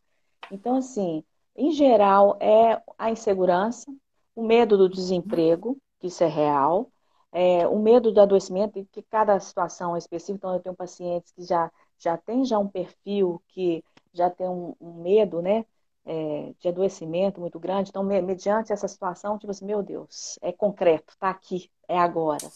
Então, 0.50 0.76
assim, 0.76 1.24
em 1.56 1.72
geral, 1.72 2.38
é 2.40 2.82
a 2.98 3.10
insegurança, 3.10 3.92
o 4.34 4.42
medo 4.42 4.76
do 4.78 4.88
desemprego, 4.88 5.78
que 6.00 6.08
isso 6.08 6.24
é 6.24 6.28
real, 6.28 6.90
é, 7.34 7.66
o 7.66 7.76
medo 7.80 8.12
do 8.12 8.20
adoecimento, 8.20 8.86
que 8.92 9.02
cada 9.02 9.38
situação 9.40 9.96
é 9.96 9.98
específica. 9.98 10.36
Então, 10.36 10.54
eu 10.54 10.60
tenho 10.60 10.76
pacientes 10.76 11.32
que 11.32 11.42
já, 11.42 11.70
já 11.98 12.16
têm 12.16 12.44
já 12.44 12.60
um 12.60 12.68
perfil 12.68 13.42
que 13.48 13.84
já 14.12 14.30
tem 14.30 14.48
um, 14.48 14.72
um 14.80 15.02
medo, 15.02 15.42
né? 15.42 15.66
É, 16.06 16.52
de 16.60 16.68
adoecimento 16.68 17.40
muito 17.40 17.58
grande. 17.58 17.90
Então, 17.90 18.04
mediante 18.04 18.72
essa 18.72 18.86
situação, 18.86 19.36
tipo 19.38 19.50
assim, 19.50 19.64
meu 19.64 19.82
Deus, 19.82 20.38
é 20.42 20.52
concreto, 20.52 21.12
está 21.12 21.30
aqui, 21.30 21.70
é 21.88 21.98
agora. 21.98 22.46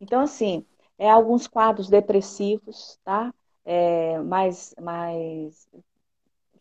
Então, 0.00 0.20
assim, 0.20 0.64
é 0.98 1.10
alguns 1.10 1.48
quadros 1.48 1.88
depressivos, 1.88 2.98
tá? 3.02 3.34
É, 3.64 4.18
mais, 4.20 4.74
mais 4.80 5.66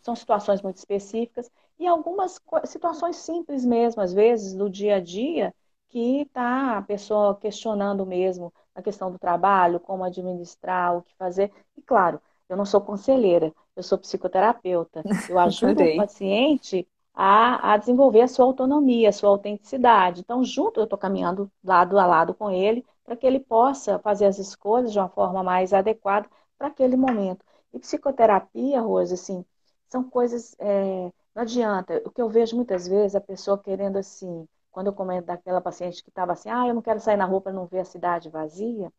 são 0.01 0.15
situações 0.15 0.61
muito 0.63 0.77
específicas 0.77 1.51
e 1.77 1.85
algumas 1.85 2.39
situações 2.65 3.17
simples 3.17 3.63
mesmo, 3.65 4.01
às 4.01 4.13
vezes, 4.13 4.53
do 4.53 4.69
dia 4.69 4.95
a 4.95 4.99
dia, 4.99 5.53
que 5.91 6.21
está 6.21 6.77
a 6.77 6.81
pessoa 6.81 7.35
questionando 7.35 8.05
mesmo 8.05 8.53
a 8.73 8.81
questão 8.81 9.11
do 9.11 9.19
trabalho, 9.19 9.79
como 9.79 10.03
administrar, 10.03 10.97
o 10.97 11.01
que 11.01 11.13
fazer. 11.15 11.51
E 11.77 11.81
claro, 11.81 12.19
eu 12.47 12.55
não 12.55 12.65
sou 12.65 12.79
conselheira, 12.81 13.53
eu 13.75 13.83
sou 13.83 13.97
psicoterapeuta. 13.97 15.03
Eu 15.29 15.37
ajudo 15.39 15.83
o 15.83 15.97
paciente 15.97 16.87
a, 17.13 17.73
a, 17.73 17.77
desenvolver 17.77 18.21
a 18.21 18.27
sua 18.27 18.45
autonomia, 18.45 19.09
a 19.09 19.11
sua 19.11 19.29
autenticidade. 19.29 20.21
Então, 20.21 20.43
junto, 20.43 20.79
eu 20.79 20.85
estou 20.85 20.97
caminhando 20.97 21.51
lado 21.63 21.99
a 21.99 22.05
lado 22.05 22.33
com 22.33 22.49
ele, 22.49 22.85
para 23.03 23.17
que 23.17 23.27
ele 23.27 23.39
possa 23.39 23.99
fazer 23.99 24.25
as 24.25 24.39
escolhas 24.39 24.93
de 24.93 24.99
uma 24.99 25.09
forma 25.09 25.43
mais 25.43 25.73
adequada 25.73 26.29
para 26.57 26.67
aquele 26.67 26.95
momento. 26.95 27.45
E 27.73 27.79
psicoterapia, 27.79 28.79
Rose, 28.81 29.13
assim, 29.13 29.45
são 29.89 30.03
coisas. 30.09 30.55
É, 30.59 31.11
não 31.35 31.43
adianta. 31.43 32.01
O 32.05 32.11
que 32.11 32.21
eu 32.21 32.29
vejo 32.29 32.55
muitas 32.55 32.87
vezes, 32.87 33.15
a 33.15 33.21
pessoa 33.21 33.57
querendo 33.57 33.97
assim, 33.97 34.47
quando 34.71 34.87
eu 34.87 34.93
comento 34.93 35.27
daquela 35.27 35.61
paciente 35.61 36.03
que 36.03 36.09
estava 36.09 36.33
assim, 36.33 36.49
ah, 36.49 36.67
eu 36.67 36.73
não 36.73 36.81
quero 36.81 36.99
sair 36.99 37.17
na 37.17 37.25
rua 37.25 37.41
para 37.41 37.53
não 37.53 37.65
ver 37.65 37.79
a 37.79 37.85
cidade 37.85 38.29
vazia, 38.29 38.91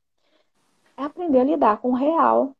é 0.96 1.04
aprender 1.04 1.40
a 1.40 1.44
lidar 1.44 1.78
com 1.78 1.90
o 1.90 1.94
real. 1.94 2.54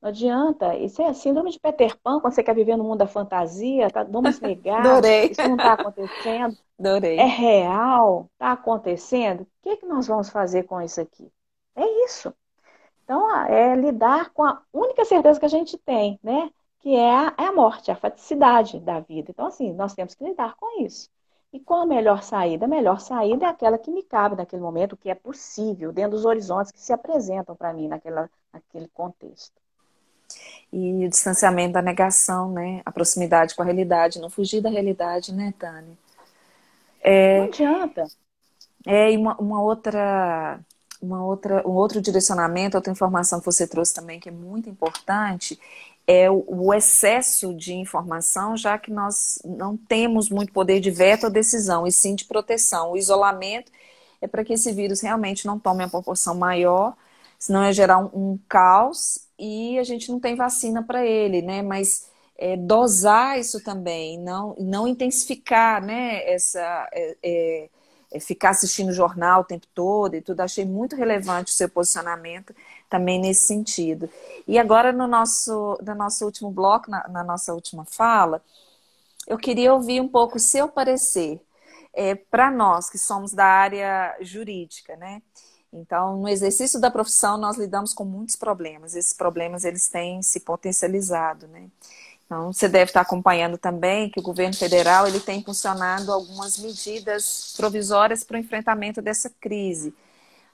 Não 0.00 0.10
adianta. 0.10 0.76
Isso 0.76 1.02
é 1.02 1.12
síndrome 1.12 1.50
de 1.50 1.58
Peter 1.58 1.96
Pan, 1.98 2.20
quando 2.20 2.34
você 2.34 2.42
quer 2.42 2.54
viver 2.54 2.76
no 2.76 2.84
mundo 2.84 2.98
da 2.98 3.06
fantasia, 3.06 3.90
tá, 3.90 4.04
vamos 4.04 4.40
negar. 4.40 4.86
Adorei. 4.86 5.30
Isso 5.30 5.42
não 5.42 5.56
está 5.56 5.72
acontecendo. 5.72 6.56
Adorei. 6.78 7.18
É 7.18 7.24
real, 7.24 8.28
está 8.32 8.52
acontecendo. 8.52 9.42
O 9.42 9.46
que, 9.62 9.70
é 9.70 9.76
que 9.76 9.86
nós 9.86 10.06
vamos 10.06 10.28
fazer 10.28 10.64
com 10.64 10.80
isso 10.80 11.00
aqui? 11.00 11.30
É 11.74 12.04
isso. 12.04 12.32
Então, 13.04 13.28
é 13.46 13.74
lidar 13.74 14.30
com 14.30 14.44
a 14.44 14.60
única 14.72 15.04
certeza 15.04 15.40
que 15.40 15.46
a 15.46 15.48
gente 15.48 15.78
tem, 15.78 16.20
né? 16.22 16.50
Que 16.80 16.94
é 16.94 17.10
a, 17.10 17.34
é 17.38 17.44
a 17.46 17.52
morte, 17.52 17.90
a 17.90 17.96
faticidade 17.96 18.78
da 18.78 19.00
vida. 19.00 19.30
Então, 19.30 19.46
assim, 19.46 19.72
nós 19.72 19.94
temos 19.94 20.14
que 20.14 20.22
lidar 20.22 20.54
com 20.56 20.84
isso. 20.84 21.10
E 21.52 21.58
qual 21.58 21.82
a 21.82 21.86
melhor 21.86 22.22
saída? 22.22 22.66
A 22.66 22.68
melhor 22.68 23.00
saída 23.00 23.46
é 23.46 23.48
aquela 23.48 23.78
que 23.78 23.90
me 23.90 24.02
cabe 24.02 24.36
naquele 24.36 24.60
momento, 24.60 24.96
que 24.96 25.08
é 25.08 25.14
possível, 25.14 25.92
dentro 25.92 26.12
dos 26.12 26.24
horizontes 26.24 26.70
que 26.70 26.80
se 26.80 26.92
apresentam 26.92 27.56
para 27.56 27.72
mim 27.72 27.88
naquela, 27.88 28.28
naquele 28.52 28.88
contexto. 28.88 29.54
E 30.70 31.06
o 31.06 31.08
distanciamento 31.08 31.72
da 31.72 31.80
negação, 31.80 32.50
né? 32.52 32.82
A 32.84 32.92
proximidade 32.92 33.54
com 33.54 33.62
a 33.62 33.64
realidade, 33.64 34.20
não 34.20 34.28
fugir 34.28 34.60
da 34.60 34.68
realidade, 34.68 35.32
né, 35.32 35.54
Tânia? 35.58 35.96
É, 37.00 37.38
não 37.38 37.44
adianta. 37.46 38.06
É, 38.86 39.10
e 39.12 39.16
uma, 39.16 39.34
uma 39.36 39.62
outra, 39.62 40.60
uma 41.00 41.24
outra, 41.24 41.66
um 41.66 41.72
outro 41.72 42.00
direcionamento, 42.02 42.76
outra 42.76 42.92
informação 42.92 43.38
que 43.38 43.46
você 43.46 43.66
trouxe 43.66 43.94
também, 43.94 44.20
que 44.20 44.28
é 44.28 44.32
muito 44.32 44.68
importante, 44.68 45.58
é 46.08 46.30
o, 46.30 46.72
excesso 46.72 47.52
de 47.54 47.74
informação, 47.74 48.56
já 48.56 48.78
que 48.78 48.90
nós 48.90 49.38
não 49.44 49.76
temos 49.76 50.30
muito 50.30 50.54
poder 50.54 50.80
de 50.80 50.90
veto 50.90 51.24
ou 51.24 51.30
decisão, 51.30 51.86
e 51.86 51.92
sim 51.92 52.14
de 52.14 52.24
proteção. 52.24 52.92
O 52.92 52.96
isolamento 52.96 53.70
é 54.18 54.26
para 54.26 54.42
que 54.42 54.54
esse 54.54 54.72
vírus 54.72 55.02
realmente 55.02 55.46
não 55.46 55.58
tome 55.58 55.84
uma 55.84 55.90
proporção 55.90 56.34
maior, 56.34 56.96
senão 57.38 57.62
é 57.62 57.74
gerar 57.74 57.98
um, 57.98 58.32
um 58.32 58.38
caos 58.48 59.26
e 59.38 59.78
a 59.78 59.84
gente 59.84 60.10
não 60.10 60.18
tem 60.18 60.34
vacina 60.34 60.82
para 60.82 61.04
ele, 61.04 61.42
né? 61.42 61.60
Mas 61.60 62.06
é, 62.38 62.56
dosar 62.56 63.38
isso 63.38 63.62
também, 63.62 64.18
não, 64.18 64.56
não 64.58 64.88
intensificar, 64.88 65.84
né? 65.84 66.24
Essa, 66.24 66.88
é, 66.92 67.16
é, 67.22 67.70
é, 68.12 68.20
ficar 68.20 68.50
assistindo 68.50 68.92
jornal 68.94 69.42
o 69.42 69.44
tempo 69.44 69.66
todo 69.74 70.14
e 70.16 70.22
tudo. 70.22 70.40
Achei 70.40 70.64
muito 70.64 70.96
relevante 70.96 71.52
o 71.52 71.56
seu 71.56 71.68
posicionamento 71.68 72.54
também 72.88 73.20
nesse 73.20 73.44
sentido. 73.44 74.08
E 74.46 74.58
agora, 74.58 74.92
no 74.92 75.06
nosso, 75.06 75.78
no 75.84 75.94
nosso 75.94 76.24
último 76.24 76.50
bloco, 76.50 76.90
na, 76.90 77.06
na 77.08 77.24
nossa 77.24 77.52
última 77.52 77.84
fala, 77.84 78.42
eu 79.26 79.36
queria 79.36 79.74
ouvir 79.74 80.00
um 80.00 80.08
pouco 80.08 80.36
o 80.36 80.40
seu 80.40 80.68
parecer. 80.68 81.40
É, 81.92 82.14
para 82.14 82.50
nós 82.50 82.88
que 82.88 82.98
somos 82.98 83.32
da 83.32 83.44
área 83.44 84.16
jurídica, 84.20 84.94
né? 84.96 85.20
Então, 85.72 86.16
no 86.16 86.28
exercício 86.28 86.80
da 86.80 86.90
profissão, 86.90 87.36
nós 87.36 87.56
lidamos 87.56 87.92
com 87.92 88.04
muitos 88.04 88.36
problemas. 88.36 88.94
Esses 88.94 89.12
problemas, 89.12 89.64
eles 89.64 89.88
têm 89.88 90.22
se 90.22 90.40
potencializado, 90.40 91.46
né? 91.48 91.68
Então, 92.24 92.52
você 92.52 92.68
deve 92.68 92.90
estar 92.90 93.00
acompanhando 93.00 93.56
também 93.56 94.10
que 94.10 94.20
o 94.20 94.22
governo 94.22 94.54
federal 94.54 95.06
ele 95.06 95.18
tem 95.18 95.40
impulsionado 95.40 96.12
algumas 96.12 96.58
medidas 96.58 97.54
provisórias 97.56 98.22
para 98.22 98.36
o 98.36 98.40
enfrentamento 98.40 99.00
dessa 99.00 99.30
crise. 99.40 99.94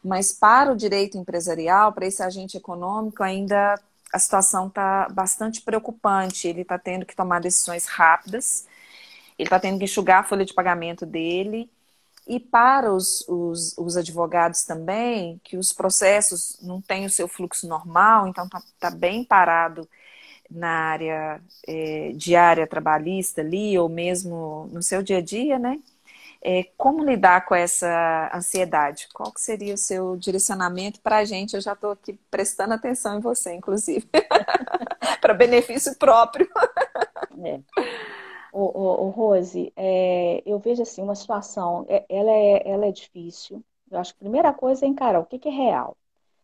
Mas 0.04 0.32
para 0.32 0.72
o 0.72 0.76
direito 0.76 1.16
empresarial, 1.16 1.92
para 1.92 2.06
esse 2.06 2.22
agente 2.22 2.56
econômico, 2.56 3.22
ainda 3.22 3.74
a 4.12 4.18
situação 4.18 4.68
está 4.68 5.08
bastante 5.08 5.62
preocupante. 5.62 6.46
Ele 6.46 6.62
está 6.62 6.78
tendo 6.78 7.06
que 7.06 7.16
tomar 7.16 7.40
decisões 7.40 7.86
rápidas, 7.86 8.66
ele 9.38 9.46
está 9.46 9.58
tendo 9.58 9.78
que 9.78 9.84
enxugar 9.84 10.20
a 10.20 10.24
folha 10.24 10.44
de 10.44 10.54
pagamento 10.54 11.06
dele 11.06 11.70
e 12.26 12.40
para 12.40 12.92
os, 12.92 13.24
os, 13.28 13.76
os, 13.76 13.96
advogados 13.96 14.64
também, 14.64 15.40
que 15.44 15.56
os 15.58 15.72
processos 15.72 16.58
não 16.62 16.80
têm 16.80 17.04
o 17.04 17.10
seu 17.10 17.28
fluxo 17.28 17.68
normal, 17.68 18.26
então 18.26 18.46
está 18.46 18.62
tá 18.80 18.90
bem 18.90 19.24
parado 19.24 19.88
na 20.50 20.68
área 20.68 21.42
é, 21.66 22.12
diária 22.14 22.66
trabalhista 22.66 23.40
ali, 23.42 23.78
ou 23.78 23.88
mesmo 23.88 24.68
no 24.72 24.82
seu 24.82 25.02
dia 25.02 25.18
a 25.18 25.20
dia, 25.20 25.58
né? 25.58 25.80
É, 26.46 26.64
como 26.76 27.02
lidar 27.02 27.46
com 27.46 27.54
essa 27.54 28.30
ansiedade? 28.34 29.08
Qual 29.14 29.32
que 29.32 29.40
seria 29.40 29.72
o 29.72 29.78
seu 29.78 30.14
direcionamento 30.14 31.00
para 31.00 31.18
a 31.18 31.24
gente? 31.24 31.54
Eu 31.54 31.60
já 31.62 31.72
estou 31.72 31.92
aqui 31.92 32.12
prestando 32.30 32.74
atenção 32.74 33.16
em 33.16 33.20
você, 33.20 33.54
inclusive, 33.54 34.06
para 35.22 35.32
benefício 35.32 35.96
próprio. 35.96 36.46
É. 37.42 37.60
O, 38.52 38.60
o, 38.60 39.06
o 39.06 39.10
Rose, 39.10 39.72
é, 39.74 40.42
eu 40.44 40.58
vejo 40.58 40.82
assim 40.82 41.02
uma 41.02 41.14
situação, 41.14 41.86
é, 41.88 42.04
ela 42.10 42.30
é, 42.30 42.68
ela 42.68 42.86
é 42.86 42.92
difícil. 42.92 43.64
Eu 43.90 43.98
acho 43.98 44.12
que 44.12 44.18
a 44.18 44.24
primeira 44.24 44.52
coisa 44.52 44.84
é 44.84 44.88
encarar 44.88 45.20
o 45.20 45.26
que, 45.26 45.38
que 45.38 45.48
é 45.48 45.52
real. 45.52 45.96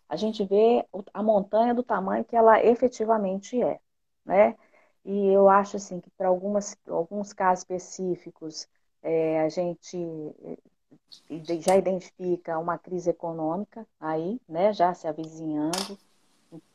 A 0.08 0.16
gente 0.16 0.44
vê 0.44 0.84
a 1.12 1.22
montanha 1.22 1.74
do 1.74 1.82
tamanho 1.82 2.24
que 2.24 2.34
ela 2.34 2.64
efetivamente 2.64 3.62
é, 3.62 3.78
né? 4.24 4.56
E 5.04 5.28
eu 5.28 5.48
acho 5.48 5.76
assim 5.76 6.00
que 6.00 6.10
para 6.10 6.28
alguns 6.28 7.32
casos 7.32 7.62
específicos 7.62 8.68
é, 9.02 9.40
a 9.40 9.48
gente 9.48 9.96
é, 10.44 11.60
já 11.60 11.76
identifica 11.76 12.58
uma 12.58 12.78
crise 12.78 13.10
econômica 13.10 13.86
aí, 14.00 14.40
né? 14.48 14.72
Já 14.72 14.94
se 14.94 15.06
avizinhando 15.06 15.98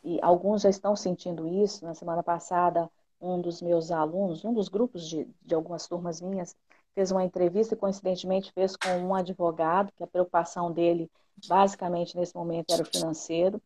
e 0.04 0.20
alguns 0.22 0.62
já 0.62 0.70
estão 0.70 0.96
sentindo 0.96 1.48
isso. 1.48 1.86
Na 1.86 1.94
semana 1.94 2.24
passada 2.24 2.90
um 3.20 3.42
dos 3.42 3.62
meus 3.62 3.92
alunos, 3.92 4.44
um 4.44 4.54
dos 4.54 4.68
grupos 4.68 5.08
de, 5.08 5.28
de 5.42 5.56
algumas 5.56 5.88
turmas 5.88 6.22
minhas, 6.22 6.56
fez 6.94 7.12
uma 7.12 7.24
entrevista 7.24 7.74
e 7.74 7.78
coincidentemente 7.78 8.52
fez 8.54 8.76
com 8.76 8.90
um 8.90 9.16
advogado, 9.16 9.92
que 9.96 10.04
a 10.04 10.08
preocupação 10.08 10.72
dele 10.72 11.10
basicamente 11.48 12.16
nesse 12.16 12.36
momento 12.36 12.72
era 12.72 12.84
o 12.84 12.86
financeiro, 12.86 13.62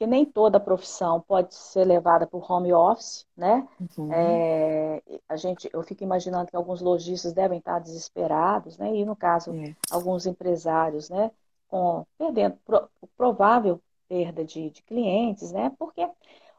porque 0.00 0.06
nem 0.06 0.24
toda 0.24 0.58
profissão 0.58 1.20
pode 1.20 1.54
ser 1.54 1.84
levada 1.84 2.26
para 2.26 2.38
o 2.38 2.42
home 2.48 2.72
office, 2.72 3.26
né? 3.36 3.68
Uhum. 3.98 4.10
É, 4.10 5.02
a 5.28 5.36
gente, 5.36 5.68
eu 5.74 5.82
fico 5.82 6.02
imaginando 6.02 6.50
que 6.50 6.56
alguns 6.56 6.80
lojistas 6.80 7.34
devem 7.34 7.58
estar 7.58 7.78
desesperados, 7.78 8.78
né? 8.78 8.96
E 8.96 9.04
no 9.04 9.14
caso, 9.14 9.54
é. 9.54 9.76
alguns 9.90 10.24
empresários, 10.24 11.10
né? 11.10 11.30
com 11.68 12.06
perdendo 12.16 12.56
pro, 12.64 12.88
provável 13.14 13.78
perda 14.08 14.42
de, 14.42 14.70
de, 14.70 14.82
clientes, 14.82 15.52
né? 15.52 15.70
Porque 15.78 16.08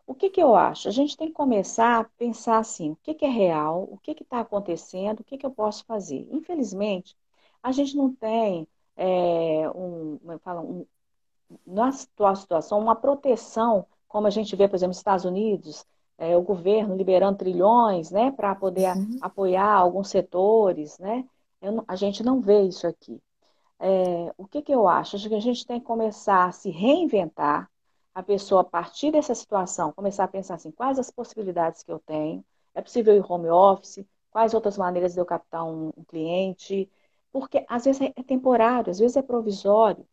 o 0.05 0.13
que, 0.13 0.29
que 0.29 0.41
eu 0.41 0.55
acho? 0.55 0.87
A 0.87 0.91
gente 0.91 1.17
tem 1.17 1.29
que 1.29 1.33
começar 1.33 2.01
a 2.01 2.03
pensar 2.19 2.59
assim, 2.59 2.91
o 2.91 2.97
que, 2.97 3.15
que 3.15 3.25
é 3.25 3.29
real, 3.29 3.87
o 3.91 3.97
que 3.97 4.11
está 4.11 4.41
acontecendo, 4.41 5.21
o 5.21 5.23
que, 5.23 5.35
que 5.39 5.45
eu 5.47 5.51
posso 5.51 5.83
fazer. 5.85 6.27
Infelizmente, 6.31 7.17
a 7.63 7.71
gente 7.71 7.97
não 7.97 8.13
tem 8.13 8.67
é, 8.95 9.67
um, 9.75 10.19
é 10.31 10.37
fala, 10.37 10.61
um, 10.61 10.85
na 11.65 11.91
situação, 11.91 12.79
uma 12.79 12.95
proteção, 12.95 13.85
como 14.07 14.27
a 14.27 14.29
gente 14.29 14.55
vê, 14.55 14.67
por 14.67 14.75
exemplo, 14.75 14.89
nos 14.89 14.97
Estados 14.97 15.25
Unidos, 15.25 15.85
é, 16.17 16.35
o 16.37 16.41
governo 16.41 16.95
liberando 16.95 17.37
trilhões 17.37 18.11
né, 18.11 18.31
para 18.31 18.53
poder 18.55 18.95
uhum. 18.95 19.17
apoiar 19.21 19.73
alguns 19.73 20.09
setores, 20.09 20.99
né? 20.99 21.25
A 21.87 21.95
gente 21.95 22.23
não 22.23 22.41
vê 22.41 22.63
isso 22.63 22.87
aqui. 22.87 23.21
É, 23.79 24.33
o 24.37 24.47
que, 24.47 24.61
que 24.61 24.73
eu 24.73 24.87
acho? 24.87 25.15
Acho 25.15 25.29
que 25.29 25.35
a 25.35 25.39
gente 25.39 25.65
tem 25.65 25.79
que 25.79 25.85
começar 25.85 26.45
a 26.45 26.51
se 26.51 26.69
reinventar, 26.69 27.69
a 28.13 28.21
pessoa, 28.21 28.61
a 28.61 28.63
partir 28.63 29.11
dessa 29.11 29.33
situação, 29.33 29.93
começar 29.93 30.25
a 30.25 30.27
pensar 30.27 30.55
assim, 30.55 30.71
quais 30.71 30.99
as 30.99 31.09
possibilidades 31.09 31.81
que 31.83 31.91
eu 31.91 31.99
tenho? 31.99 32.43
É 32.73 32.81
possível 32.81 33.15
ir 33.15 33.23
home 33.27 33.49
office? 33.49 34.05
Quais 34.29 34.53
outras 34.53 34.77
maneiras 34.77 35.13
de 35.13 35.19
eu 35.19 35.25
captar 35.25 35.63
um, 35.65 35.91
um 35.97 36.03
cliente? 36.03 36.89
Porque 37.31 37.65
às 37.67 37.85
vezes 37.85 38.01
é, 38.01 38.13
é 38.15 38.23
temporário, 38.23 38.91
às 38.91 38.99
vezes 38.99 39.17
é 39.17 39.21
provisório. 39.21 40.05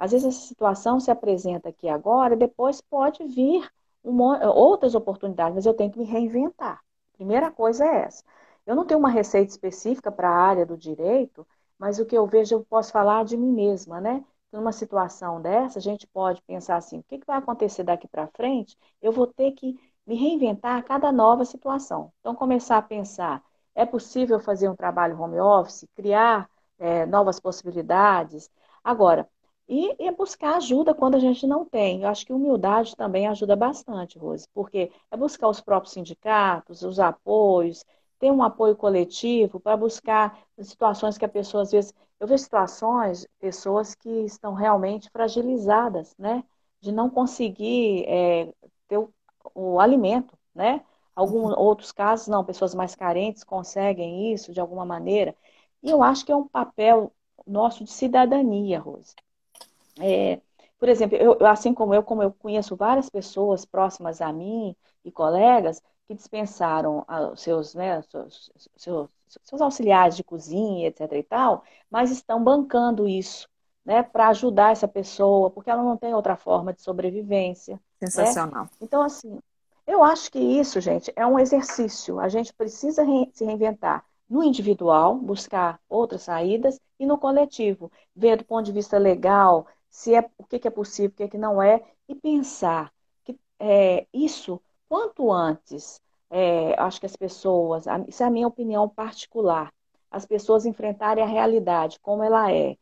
Às 0.00 0.12
vezes 0.12 0.28
essa 0.28 0.46
situação 0.48 0.98
se 0.98 1.10
apresenta 1.10 1.68
aqui 1.68 1.88
agora, 1.88 2.34
depois 2.36 2.80
pode 2.80 3.22
vir 3.26 3.70
uma, 4.02 4.50
outras 4.52 4.94
oportunidades, 4.94 5.54
mas 5.54 5.66
eu 5.66 5.74
tenho 5.74 5.92
que 5.92 5.98
me 5.98 6.06
reinventar. 6.06 6.80
Primeira 7.12 7.50
coisa 7.50 7.84
é 7.84 8.04
essa. 8.04 8.24
Eu 8.66 8.74
não 8.74 8.86
tenho 8.86 8.98
uma 8.98 9.10
receita 9.10 9.50
específica 9.50 10.10
para 10.10 10.28
a 10.30 10.34
área 10.34 10.64
do 10.64 10.76
direito, 10.76 11.46
mas 11.78 11.98
o 11.98 12.06
que 12.06 12.16
eu 12.16 12.26
vejo, 12.26 12.54
eu 12.54 12.64
posso 12.64 12.90
falar 12.92 13.24
de 13.24 13.36
mim 13.36 13.52
mesma, 13.52 14.00
né? 14.00 14.24
Numa 14.50 14.72
situação 14.72 15.40
dessa, 15.40 15.78
a 15.78 15.82
gente 15.82 16.06
pode 16.06 16.40
pensar 16.42 16.76
assim: 16.76 16.98
o 17.00 17.02
que, 17.04 17.18
que 17.18 17.26
vai 17.26 17.36
acontecer 17.38 17.84
daqui 17.84 18.08
para 18.08 18.26
frente? 18.28 18.76
Eu 19.02 19.12
vou 19.12 19.26
ter 19.26 19.52
que 19.52 19.78
me 20.06 20.14
reinventar 20.16 20.78
a 20.78 20.82
cada 20.82 21.12
nova 21.12 21.44
situação. 21.44 22.10
Então, 22.20 22.34
começar 22.34 22.78
a 22.78 22.82
pensar: 22.82 23.42
é 23.74 23.84
possível 23.86 24.40
fazer 24.40 24.68
um 24.68 24.74
trabalho 24.76 25.20
home 25.20 25.38
office, 25.40 25.86
criar 25.94 26.48
é, 26.78 27.04
novas 27.06 27.38
possibilidades? 27.38 28.50
Agora, 28.82 29.28
e, 29.70 29.94
e, 30.00 30.10
buscar 30.10 30.56
ajuda 30.56 30.92
quando 30.92 31.14
a 31.14 31.20
gente 31.20 31.46
não 31.46 31.64
tem. 31.64 32.02
Eu 32.02 32.08
acho 32.08 32.26
que 32.26 32.32
humildade 32.32 32.96
também 32.96 33.28
ajuda 33.28 33.54
bastante, 33.54 34.18
Rose, 34.18 34.48
porque 34.52 34.90
é 35.10 35.16
buscar 35.16 35.48
os 35.48 35.60
próprios 35.60 35.94
sindicatos, 35.94 36.82
os 36.82 36.98
apoios, 36.98 37.84
ter 38.18 38.32
um 38.32 38.42
apoio 38.42 38.74
coletivo 38.74 39.60
para 39.60 39.76
buscar 39.76 40.36
situações 40.58 41.16
que 41.16 41.24
a 41.24 41.28
pessoa, 41.28 41.62
às 41.62 41.70
vezes, 41.70 41.94
eu 42.18 42.26
vejo 42.26 42.42
situações, 42.42 43.26
pessoas 43.38 43.94
que 43.94 44.10
estão 44.24 44.54
realmente 44.54 45.08
fragilizadas, 45.10 46.16
né? 46.18 46.42
De 46.80 46.90
não 46.90 47.08
conseguir 47.08 48.04
é, 48.08 48.52
ter 48.88 48.98
o, 48.98 49.12
o, 49.54 49.78
alimento, 49.80 50.36
né? 50.52 50.84
Alguns 51.14 51.52
uhum. 51.52 51.60
outros 51.60 51.92
casos, 51.92 52.26
não, 52.28 52.44
pessoas 52.44 52.74
mais 52.74 52.96
carentes 52.96 53.44
conseguem 53.44 54.32
isso 54.32 54.52
de 54.52 54.60
alguma 54.60 54.84
maneira. 54.84 55.34
E 55.82 55.90
eu 55.90 56.02
acho 56.02 56.26
que 56.26 56.32
é 56.32 56.36
um 56.36 56.48
papel 56.48 57.12
nosso 57.46 57.84
de 57.84 57.92
cidadania, 57.92 58.80
Rose. 58.80 59.14
É, 60.00 60.40
por 60.78 60.88
exemplo, 60.88 61.16
eu, 61.16 61.36
assim 61.46 61.74
como 61.74 61.94
eu, 61.94 62.02
como 62.02 62.22
eu 62.22 62.32
conheço 62.32 62.74
várias 62.74 63.10
pessoas 63.10 63.64
próximas 63.64 64.20
a 64.20 64.32
mim 64.32 64.74
e 65.04 65.12
colegas 65.12 65.82
que 66.06 66.14
dispensaram 66.14 67.04
seus, 67.36 67.74
né, 67.74 68.02
seus, 68.02 68.50
seus, 68.76 69.10
seus 69.44 69.60
auxiliares 69.60 70.16
de 70.16 70.24
cozinha, 70.24 70.88
etc. 70.88 71.16
e 71.16 71.22
tal, 71.22 71.62
mas 71.88 72.10
estão 72.10 72.42
bancando 72.42 73.06
isso, 73.06 73.48
né, 73.84 74.02
para 74.02 74.28
ajudar 74.28 74.72
essa 74.72 74.88
pessoa, 74.88 75.50
porque 75.50 75.70
ela 75.70 75.82
não 75.82 75.96
tem 75.96 76.14
outra 76.14 76.34
forma 76.34 76.72
de 76.72 76.82
sobrevivência. 76.82 77.74
Né? 77.74 78.08
Sensacional. 78.08 78.64
Né? 78.64 78.70
Então, 78.80 79.02
assim, 79.02 79.38
eu 79.86 80.02
acho 80.02 80.32
que 80.32 80.38
isso, 80.38 80.80
gente, 80.80 81.12
é 81.14 81.26
um 81.26 81.38
exercício. 81.38 82.18
A 82.18 82.28
gente 82.28 82.52
precisa 82.52 83.04
re 83.04 83.30
se 83.32 83.44
reinventar 83.44 84.04
no 84.28 84.42
individual, 84.42 85.16
buscar 85.16 85.80
outras 85.88 86.22
saídas, 86.22 86.80
e 86.98 87.06
no 87.06 87.18
coletivo, 87.18 87.90
ver 88.14 88.36
do 88.36 88.44
ponto 88.44 88.64
de 88.66 88.72
vista 88.72 88.98
legal, 88.98 89.66
se 89.90 90.14
é 90.14 90.30
o 90.38 90.44
que, 90.44 90.66
é 90.66 90.70
possível, 90.70 91.10
o 91.10 91.14
que, 91.14 91.22
é 91.24 91.28
que 91.28 91.38
não 91.38 91.60
é, 91.60 91.82
e 92.08 92.14
pensar 92.14 92.92
que 93.24 93.38
é, 93.58 94.06
isso, 94.14 94.60
quanto 94.88 95.30
antes, 95.30 96.00
é, 96.30 96.74
acho 96.80 97.00
que 97.00 97.06
as 97.06 97.16
pessoas, 97.16 97.84
isso 98.08 98.22
é 98.22 98.26
a 98.26 98.30
minha 98.30 98.46
opinião 98.46 98.88
particular, 98.88 99.72
as 100.10 100.24
pessoas 100.24 100.64
enfrentarem 100.64 101.22
a 101.22 101.26
realidade 101.26 101.98
como 102.00 102.22
ela 102.22 102.52
é, 102.52 102.76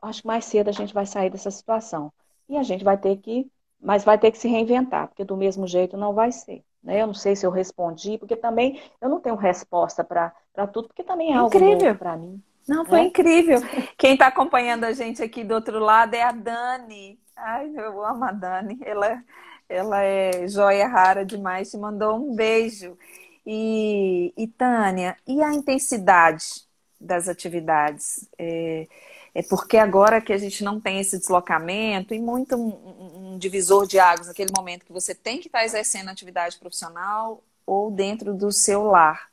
acho 0.00 0.22
que 0.22 0.26
mais 0.26 0.44
cedo 0.44 0.68
a 0.68 0.72
gente 0.72 0.94
vai 0.94 1.06
sair 1.06 1.30
dessa 1.30 1.50
situação. 1.50 2.12
E 2.48 2.56
a 2.56 2.62
gente 2.62 2.84
vai 2.84 2.96
ter 2.96 3.16
que, 3.16 3.50
mas 3.80 4.04
vai 4.04 4.18
ter 4.18 4.30
que 4.30 4.38
se 4.38 4.48
reinventar, 4.48 5.08
porque 5.08 5.24
do 5.24 5.36
mesmo 5.36 5.66
jeito 5.66 5.96
não 5.96 6.12
vai 6.14 6.30
ser. 6.30 6.62
Né? 6.82 7.02
Eu 7.02 7.08
não 7.08 7.14
sei 7.14 7.34
se 7.34 7.44
eu 7.44 7.50
respondi, 7.50 8.16
porque 8.18 8.36
também 8.36 8.80
eu 9.00 9.08
não 9.08 9.20
tenho 9.20 9.34
resposta 9.34 10.04
para 10.04 10.32
tudo, 10.72 10.88
porque 10.88 11.02
também 11.02 11.32
é 11.32 11.36
algo 11.36 11.58
novo 11.58 11.98
para 11.98 12.16
mim. 12.16 12.42
Não, 12.68 12.84
foi 12.84 13.00
é? 13.00 13.02
incrível. 13.04 13.60
Quem 13.96 14.14
está 14.14 14.26
acompanhando 14.26 14.84
a 14.84 14.92
gente 14.92 15.22
aqui 15.22 15.44
do 15.44 15.54
outro 15.54 15.78
lado 15.78 16.14
é 16.14 16.22
a 16.22 16.32
Dani. 16.32 17.18
Ai, 17.36 17.70
eu 17.76 18.04
amo 18.04 18.24
a 18.24 18.32
Dani. 18.32 18.78
Ela, 18.84 19.22
ela 19.68 20.02
é 20.02 20.48
joia 20.48 20.88
rara 20.88 21.24
demais. 21.24 21.70
Te 21.70 21.76
mandou 21.76 22.16
um 22.16 22.34
beijo. 22.34 22.98
E, 23.46 24.34
e 24.36 24.48
Tânia, 24.48 25.16
e 25.24 25.40
a 25.40 25.54
intensidade 25.54 26.66
das 27.00 27.28
atividades? 27.28 28.28
É, 28.36 28.88
é, 29.32 29.42
porque 29.42 29.76
agora 29.76 30.20
que 30.20 30.32
a 30.32 30.38
gente 30.38 30.64
não 30.64 30.80
tem 30.80 30.98
esse 30.98 31.18
deslocamento 31.18 32.12
e 32.12 32.18
muito 32.18 32.56
um, 32.56 33.34
um 33.34 33.38
divisor 33.38 33.86
de 33.86 33.98
águas 34.00 34.26
naquele 34.26 34.50
momento 34.56 34.84
que 34.84 34.92
você 34.92 35.14
tem 35.14 35.38
que 35.38 35.46
estar 35.46 35.60
tá 35.60 35.64
exercendo 35.64 36.08
atividade 36.08 36.58
profissional 36.58 37.44
ou 37.64 37.90
dentro 37.90 38.34
do 38.34 38.50
seu 38.50 38.82
lar. 38.82 39.28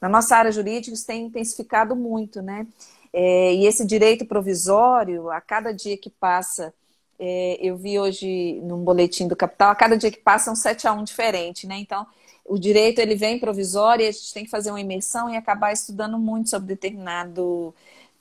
Na 0.00 0.08
nossa 0.08 0.36
área 0.36 0.52
jurídica, 0.52 0.94
isso 0.94 1.06
tem 1.06 1.26
intensificado 1.26 1.96
muito, 1.96 2.40
né? 2.42 2.66
É, 3.12 3.54
e 3.54 3.66
esse 3.66 3.84
direito 3.86 4.24
provisório, 4.26 5.30
a 5.30 5.40
cada 5.40 5.72
dia 5.72 5.96
que 5.96 6.10
passa, 6.10 6.72
é, 7.18 7.58
eu 7.60 7.76
vi 7.76 7.98
hoje 7.98 8.60
num 8.62 8.84
boletim 8.84 9.26
do 9.26 9.34
Capital, 9.36 9.70
a 9.70 9.74
cada 9.74 9.96
dia 9.96 10.10
que 10.10 10.20
passa 10.20 10.50
é 10.50 10.52
um 10.52 10.56
7 10.56 10.86
a 10.86 10.92
1 10.92 11.04
diferente, 11.04 11.66
né? 11.66 11.76
Então, 11.78 12.06
o 12.44 12.58
direito 12.58 13.00
ele 13.00 13.14
vem 13.14 13.38
provisório 13.38 14.04
e 14.04 14.08
a 14.08 14.12
gente 14.12 14.32
tem 14.32 14.44
que 14.44 14.50
fazer 14.50 14.70
uma 14.70 14.80
imersão 14.80 15.28
e 15.28 15.36
acabar 15.36 15.72
estudando 15.72 16.18
muito 16.18 16.48
sobre 16.50 16.68
determinado 16.68 17.74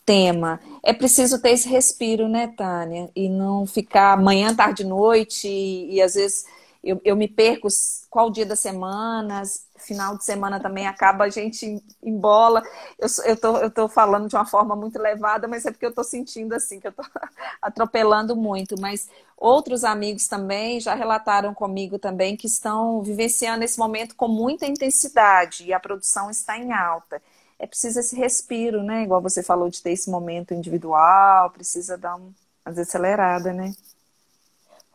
tema. 0.06 0.60
É 0.84 0.94
preciso 0.94 1.42
ter 1.42 1.52
esse 1.52 1.68
respiro, 1.70 2.28
né, 2.28 2.48
Tânia? 2.58 3.10
E 3.16 3.30
não 3.30 3.66
ficar 3.68 4.18
manhã, 4.22 4.56
tarde, 4.56 4.84
noite 4.86 5.48
e, 5.48 5.96
e 5.96 6.02
às 6.02 6.16
vezes 6.16 6.46
eu, 6.90 7.02
eu 7.04 7.16
me 7.16 7.28
perco 7.28 7.68
qual 8.10 8.30
dia 8.32 8.46
da 8.46 8.56
semana, 8.56 9.44
final 9.78 10.18
de 10.18 10.24
semana 10.26 10.60
também 10.60 10.88
acaba, 10.88 11.26
a 11.26 11.30
gente 11.30 11.84
embola. 12.02 12.64
Eu, 12.98 13.08
eu, 13.26 13.38
tô, 13.38 13.58
eu 13.58 13.70
tô 13.72 13.88
falando 13.88 14.28
de 14.28 14.36
uma 14.36 14.46
forma 14.46 14.76
muito 14.76 15.00
levada, 15.00 15.48
mas 15.48 15.66
é 15.66 15.72
porque 15.72 15.86
eu 15.86 15.94
tô 15.94 16.04
sentindo 16.04 16.54
assim, 16.54 16.80
que 16.80 16.88
eu 16.88 16.92
tô 16.92 17.04
atropelando 17.62 18.36
muito. 18.36 18.80
Mas 18.80 19.10
outros 19.38 19.84
amigos 19.84 20.28
também 20.28 20.80
já 20.80 20.96
relataram 20.96 21.54
comigo 21.54 22.00
também 22.00 22.36
que 22.38 22.48
estão 22.48 23.02
vivenciando 23.02 23.64
esse 23.64 23.78
momento 23.78 24.16
com 24.16 24.28
muita 24.28 24.66
intensidade 24.66 25.66
e 25.66 25.74
a 25.74 25.80
produção 25.80 26.30
está 26.30 26.58
em 26.58 26.72
alta. 26.74 27.22
É 27.60 27.66
preciso 27.68 28.00
esse 28.00 28.16
respiro, 28.16 28.84
né? 28.84 29.04
Igual 29.04 29.22
você 29.22 29.42
falou 29.44 29.70
de 29.70 29.82
ter 29.82 29.92
esse 29.92 30.10
momento 30.10 30.54
individual, 30.54 31.50
precisa 31.52 31.98
dar 31.98 32.16
uma 32.16 32.32
desacelerada, 32.68 33.52
né? 33.54 33.74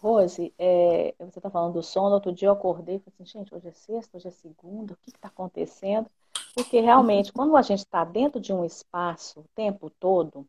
Rose, 0.03 0.53
é, 0.59 1.15
você 1.21 1.39
está 1.39 1.49
falando 1.49 1.75
do 1.75 1.83
sono, 1.83 2.17
outro 2.17 2.33
dia 2.33 2.49
eu 2.49 2.53
acordei 2.53 2.97
e 2.97 2.99
falei 2.99 3.15
assim, 3.21 3.39
gente, 3.39 3.55
hoje 3.55 3.69
é 3.69 3.73
sexta, 3.73 4.17
hoje 4.17 4.27
é 4.27 4.31
segunda, 4.33 4.95
o 4.95 4.97
que 4.97 5.11
está 5.11 5.29
acontecendo? 5.29 6.11
Porque 6.57 6.81
realmente, 6.81 7.33
quando 7.33 7.57
a 7.57 7.63
gente 7.63 7.79
está 7.79 8.05
dentro 8.05 8.41
de 8.41 8.53
um 8.53 8.65
espaço 8.65 9.41
o 9.41 9.45
tempo 9.55 9.89
todo, 9.89 10.45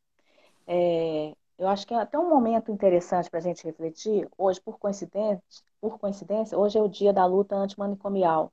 é, 0.65 1.35
eu 1.59 1.67
acho 1.67 1.85
que 1.85 1.93
é 1.93 1.97
até 1.97 2.17
um 2.17 2.27
momento 2.27 2.71
interessante 2.71 3.29
para 3.29 3.37
a 3.37 3.43
gente 3.43 3.63
refletir. 3.63 4.27
Hoje, 4.35 4.59
por 4.59 4.79
coincidência, 4.79 5.43
por 5.79 5.99
coincidência, 5.99 6.57
hoje 6.57 6.79
é 6.79 6.81
o 6.81 6.89
dia 6.89 7.13
da 7.13 7.25
luta 7.27 7.55
antimanicomial. 7.55 8.51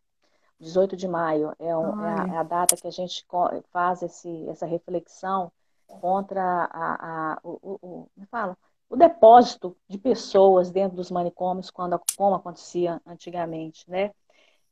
18 0.61 0.95
de 0.99 1.09
maio 1.09 1.55
é, 1.59 1.75
um, 1.75 2.05
é, 2.05 2.21
a, 2.21 2.35
é, 2.35 2.37
a, 2.37 2.43
data 2.43 2.77
que 2.77 2.87
a 2.87 2.91
gente 2.91 3.25
faz 3.73 4.03
esse, 4.03 4.47
essa 4.51 4.67
reflexão 4.67 5.51
contra 5.87 6.43
a, 6.71 7.33
a 7.33 7.41
o, 7.43 7.59
o, 7.63 7.79
o, 7.81 8.07
me 8.15 8.27
fala, 8.27 8.55
o 8.90 8.96
depósito 8.96 9.76
de 9.88 9.96
pessoas 9.98 10.70
dentro 10.70 10.96
dos 10.96 11.11
manicômios, 11.11 11.70
quando, 11.70 11.98
como 12.16 12.35
acontecia 12.35 13.00
antigamente, 13.07 13.88
né? 13.88 14.12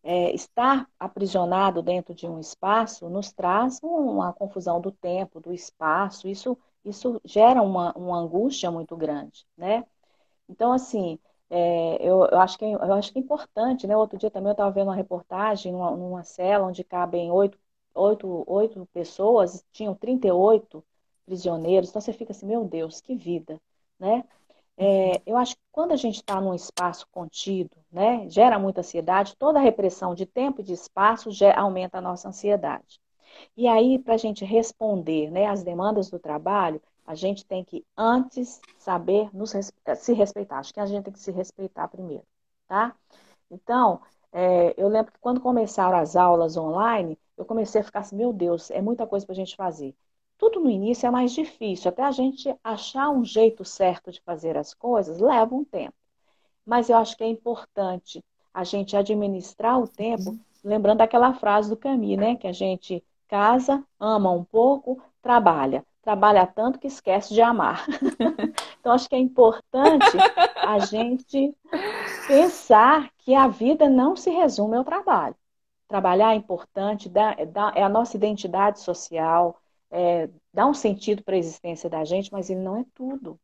É, 0.03 0.33
estar 0.35 0.89
aprisionado 0.99 1.83
dentro 1.83 2.15
de 2.15 2.27
um 2.27 2.39
espaço 2.41 3.09
nos 3.09 3.33
traz 3.33 3.81
uma 3.83 4.33
confusão 4.33 4.81
do 4.81 4.93
tempo, 4.93 5.41
do 5.41 5.53
espaço, 5.53 6.29
isso, 6.29 6.59
isso 6.85 7.21
gera 7.25 7.63
uma, 7.63 7.93
uma 7.97 8.19
angústia 8.19 8.71
muito 8.71 8.97
grande, 8.97 9.47
né? 9.57 9.85
Então, 10.49 10.73
assim, 10.73 11.19
é, 11.51 11.97
eu, 12.01 12.27
eu, 12.27 12.41
acho 12.41 12.59
que, 12.59 12.65
eu 12.65 12.93
acho 12.95 13.13
que 13.13 13.19
é 13.19 13.23
importante, 13.23 13.87
né? 13.87 13.97
Outro 13.97 14.19
dia 14.19 14.31
também 14.31 14.49
eu 14.51 14.53
estava 14.53 14.71
vendo 14.71 14.89
uma 14.89 14.95
reportagem 14.97 15.73
numa, 15.73 15.91
numa 15.97 16.25
cela 16.25 16.67
onde 16.67 16.85
cabem 16.85 17.31
oito, 17.33 17.59
oito, 17.95 18.45
oito 18.47 18.87
pessoas, 18.93 19.65
tinham 19.73 19.95
38 19.95 20.85
prisioneiros, 21.27 21.91
então 21.91 22.01
você 22.01 22.13
fica 22.13 22.33
assim, 22.33 22.47
meu 22.47 22.65
Deus, 22.65 23.01
que 23.01 23.15
vida, 23.15 23.61
né? 23.99 24.25
É, 24.77 25.23
eu 25.27 25.37
acho 25.37 25.57
que 25.57 25.63
quando 25.73 25.93
a 25.93 25.97
gente 25.97 26.17
está 26.17 26.41
num 26.41 26.55
espaço 26.55 27.07
contido, 27.11 27.77
né, 27.91 28.29
gera 28.31 28.59
muita 28.59 28.81
ansiedade, 28.81 29.37
toda 29.37 29.59
a 29.59 29.63
repressão 29.63 30.15
de 30.15 30.25
tempo 30.25 30.61
e 30.61 30.65
de 30.65 30.73
espaço 30.73 31.31
gera, 31.33 31.61
aumenta 31.61 31.99
a 31.99 32.01
nossa 32.01 32.29
ansiedade. 32.29 33.01
E 33.57 33.67
aí, 33.69 33.99
para 33.99 34.15
a 34.15 34.17
gente 34.19 34.45
responder 34.45 35.31
né, 35.31 35.47
às 35.47 35.63
demandas 35.63 36.11
do 36.11 36.19
trabalho, 36.19 36.81
a 37.07 37.15
gente 37.15 37.45
tem 37.47 37.65
que 37.65 37.85
antes 37.97 38.61
saber 38.79 39.31
nos, 39.35 39.53
se 39.97 40.13
respeitar. 40.13 40.59
Acho 40.59 40.73
que 40.75 40.81
a 40.81 40.87
gente 40.87 41.05
tem 41.05 41.13
que 41.13 41.21
se 41.21 41.31
respeitar 41.33 41.89
primeiro, 41.89 42.25
tá? 42.69 42.95
Então, 43.51 44.01
é, 44.33 44.75
eu 44.77 44.89
lembro 44.89 45.13
que 45.13 45.19
quando 45.21 45.41
começaram 45.41 45.99
as 45.99 46.17
aulas 46.17 46.57
online, 46.57 47.19
eu 47.37 47.45
comecei 47.45 47.81
a 47.81 47.85
ficar 47.85 48.01
assim, 48.01 48.17
meu 48.17 48.33
Deus, 48.33 48.71
é 48.71 48.81
muita 48.83 49.07
coisa 49.07 49.27
para 49.27 49.33
a 49.33 49.37
gente 49.37 49.57
fazer. 49.57 49.95
Tudo 50.39 50.61
no 50.61 50.71
início 50.71 51.07
é 51.07 51.11
mais 51.11 51.33
difícil, 51.33 51.89
até 51.89 52.05
a 52.05 52.13
gente 52.13 52.55
achar 52.63 53.11
um 53.11 53.25
jeito 53.25 53.65
certo 53.65 54.13
de 54.13 54.21
fazer 54.21 54.57
as 54.57 54.73
coisas 54.73 55.19
leva 55.19 55.53
um 55.53 55.65
tempo. 55.65 55.95
Mas 56.65 56.89
eu 56.89 56.97
acho 56.97 57.17
que 57.17 57.25
é 57.25 57.29
importante 57.29 58.25
a 58.55 58.63
gente 58.63 58.97
administrar 58.97 59.81
o 59.81 59.89
tempo, 59.89 60.39
lembrando 60.63 61.01
aquela 61.01 61.35
frase 61.35 61.69
do 61.69 61.77
Camille, 61.77 62.17
né? 62.17 62.37
Que 62.37 62.47
a 62.47 62.53
gente 62.53 63.03
casa, 63.27 63.85
ama 63.99 64.31
um 64.31 64.45
pouco, 64.45 65.03
trabalha. 65.21 65.85
Trabalha 66.03 66.47
tanto 66.47 66.79
que 66.79 66.87
esquece 66.87 67.35
de 67.35 67.43
amar. 67.43 67.85
então, 68.81 68.93
acho 68.93 69.09
que 69.09 69.15
é 69.15 69.19
importante 69.19 70.17
a 70.57 70.79
gente 70.79 71.55
pensar 72.27 73.11
que 73.19 73.35
a 73.35 73.49
vida 73.49 73.89
não 73.89 74.17
se 74.17 74.31
resume 74.31 74.77
ao 74.77 74.85
trabalho. 74.85 75.35
Trabalhar 75.87 76.33
é 76.33 76.37
importante, 76.37 77.11
é 77.75 77.83
a 77.83 77.89
nossa 77.89 78.17
identidade 78.17 78.81
social, 78.81 79.59
é, 79.91 80.29
dá 80.53 80.67
um 80.67 80.75
sentido 80.75 81.23
para 81.23 81.35
a 81.35 81.39
existência 81.39 81.89
da 81.89 82.05
gente, 82.05 82.33
mas 82.33 82.51
ele 82.51 82.61
não 82.61 82.77
é 82.77 82.85
tudo. 82.95 83.39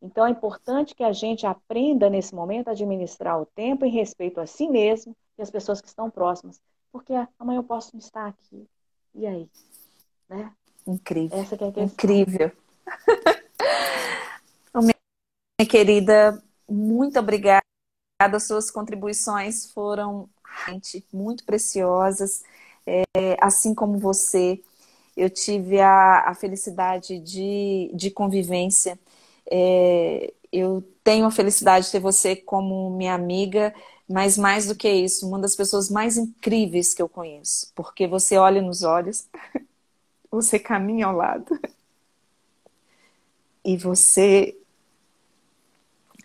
Então 0.00 0.26
é 0.26 0.30
importante 0.30 0.94
que 0.94 1.02
a 1.02 1.12
gente 1.12 1.46
aprenda 1.46 2.10
nesse 2.10 2.34
momento 2.34 2.68
a 2.68 2.72
administrar 2.72 3.40
o 3.40 3.46
tempo 3.46 3.84
em 3.84 3.90
respeito 3.90 4.40
a 4.40 4.46
si 4.46 4.68
mesmo 4.68 5.16
e 5.38 5.42
as 5.42 5.50
pessoas 5.50 5.80
que 5.80 5.88
estão 5.88 6.10
próximas, 6.10 6.60
porque 6.92 7.12
amanhã 7.38 7.58
eu 7.58 7.64
posso 7.64 7.90
não 7.94 8.00
estar 8.00 8.26
aqui. 8.26 8.68
E 9.14 9.26
aí? 9.26 9.48
Né? 10.28 10.52
Incrível. 10.86 11.38
Essa 11.38 11.56
que 11.56 11.64
é 11.64 11.68
a 11.68 11.72
questão. 11.72 11.94
Incrível. 11.94 12.52
Minha 15.58 15.70
querida, 15.70 16.42
muito 16.68 17.18
obrigada. 17.18 17.62
As 18.20 18.46
suas 18.46 18.70
contribuições 18.70 19.72
foram 19.72 20.28
muito 21.10 21.44
preciosas. 21.46 22.44
É, 22.86 23.02
assim 23.40 23.74
como 23.74 23.98
você, 23.98 24.62
eu 25.16 25.30
tive 25.30 25.80
a, 25.80 26.28
a 26.28 26.34
felicidade 26.34 27.18
de, 27.18 27.90
de 27.94 28.10
convivência. 28.10 28.98
É, 29.50 30.32
eu 30.52 30.82
tenho 31.02 31.26
a 31.26 31.30
felicidade 31.30 31.86
de 31.86 31.92
ter 31.92 32.00
você 32.00 32.36
como 32.36 32.90
minha 32.90 33.14
amiga, 33.14 33.74
mas 34.08 34.36
mais 34.36 34.66
do 34.66 34.74
que 34.74 34.88
isso, 34.88 35.26
uma 35.26 35.38
das 35.38 35.56
pessoas 35.56 35.90
mais 35.90 36.16
incríveis 36.16 36.94
que 36.94 37.02
eu 37.02 37.08
conheço, 37.08 37.72
porque 37.74 38.06
você 38.06 38.36
olha 38.36 38.62
nos 38.62 38.82
olhos, 38.82 39.26
você 40.30 40.58
caminha 40.58 41.06
ao 41.06 41.16
lado 41.16 41.58
e 43.64 43.76
você 43.76 44.56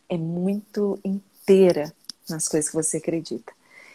é 0.09 0.17
muito 0.17 0.99
inteira 1.03 1.93
nas 2.29 2.47
coisas 2.47 2.69
que 2.69 2.75
você 2.75 2.97
acredita. 2.97 3.51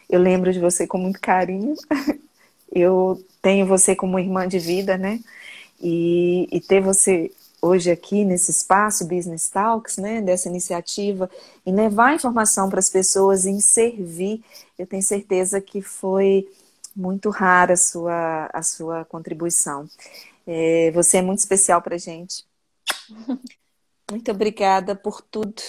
Eu 0.09 0.21
lembro 0.21 0.53
de 0.53 0.61
você 0.61 0.87
com 0.87 0.99
muito 0.99 1.21
carinho. 1.21 1.75
Eu 2.73 3.25
tenho 3.47 3.65
você 3.65 3.95
como 3.95 4.19
irmã 4.19 4.49
de 4.49 4.59
vida, 4.59 4.99
né? 4.99 5.21
E, 5.81 6.49
e 6.51 6.61
ter 6.61 6.81
você 6.81 7.31
hoje 7.63 7.93
aqui 7.93 8.25
nesse 8.25 8.51
espaço 8.51 9.07
Business 9.07 9.49
Talks, 9.49 9.99
né, 9.99 10.21
dessa 10.21 10.49
iniciativa, 10.49 11.31
e 11.65 11.71
levar 11.71 12.13
informação 12.13 12.69
para 12.69 12.81
as 12.81 12.91
pessoas, 12.91 13.47
em 13.47 13.61
servir, 13.61 14.43
eu 14.77 14.85
tenho 14.85 15.01
certeza 15.01 15.61
que 15.61 15.81
foi 15.81 16.49
muito 16.95 17.31
rara 17.31 17.75
a 17.75 17.77
sua, 17.77 18.51
a 18.53 18.63
sua 18.65 19.05
contribuição. 19.05 19.89
É, 20.45 20.91
você 20.91 21.19
é 21.19 21.23
muito 21.23 21.39
especial 21.39 21.81
para 21.81 21.97
gente. 21.97 22.45
Muito 24.11 24.31
obrigada 24.31 24.95
por 24.95 25.21
tudo. 25.21 25.61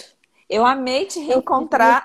Eu 0.48 0.64
amei 0.64 1.06
te 1.06 1.18
reencontrar. 1.18 2.04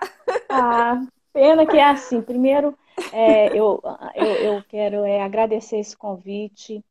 Ah, 0.49 1.05
pena 1.31 1.63
que 1.63 1.77
é 1.77 1.83
assim. 1.83 2.23
Primeiro, 2.23 2.75
é, 3.13 3.47
eu, 3.57 3.81
eu, 4.15 4.25
eu, 4.25 4.63
quero 4.63 5.05
é, 5.05 5.21
agradecer 5.21 5.77
esse 5.77 5.95
convite, 5.95 6.83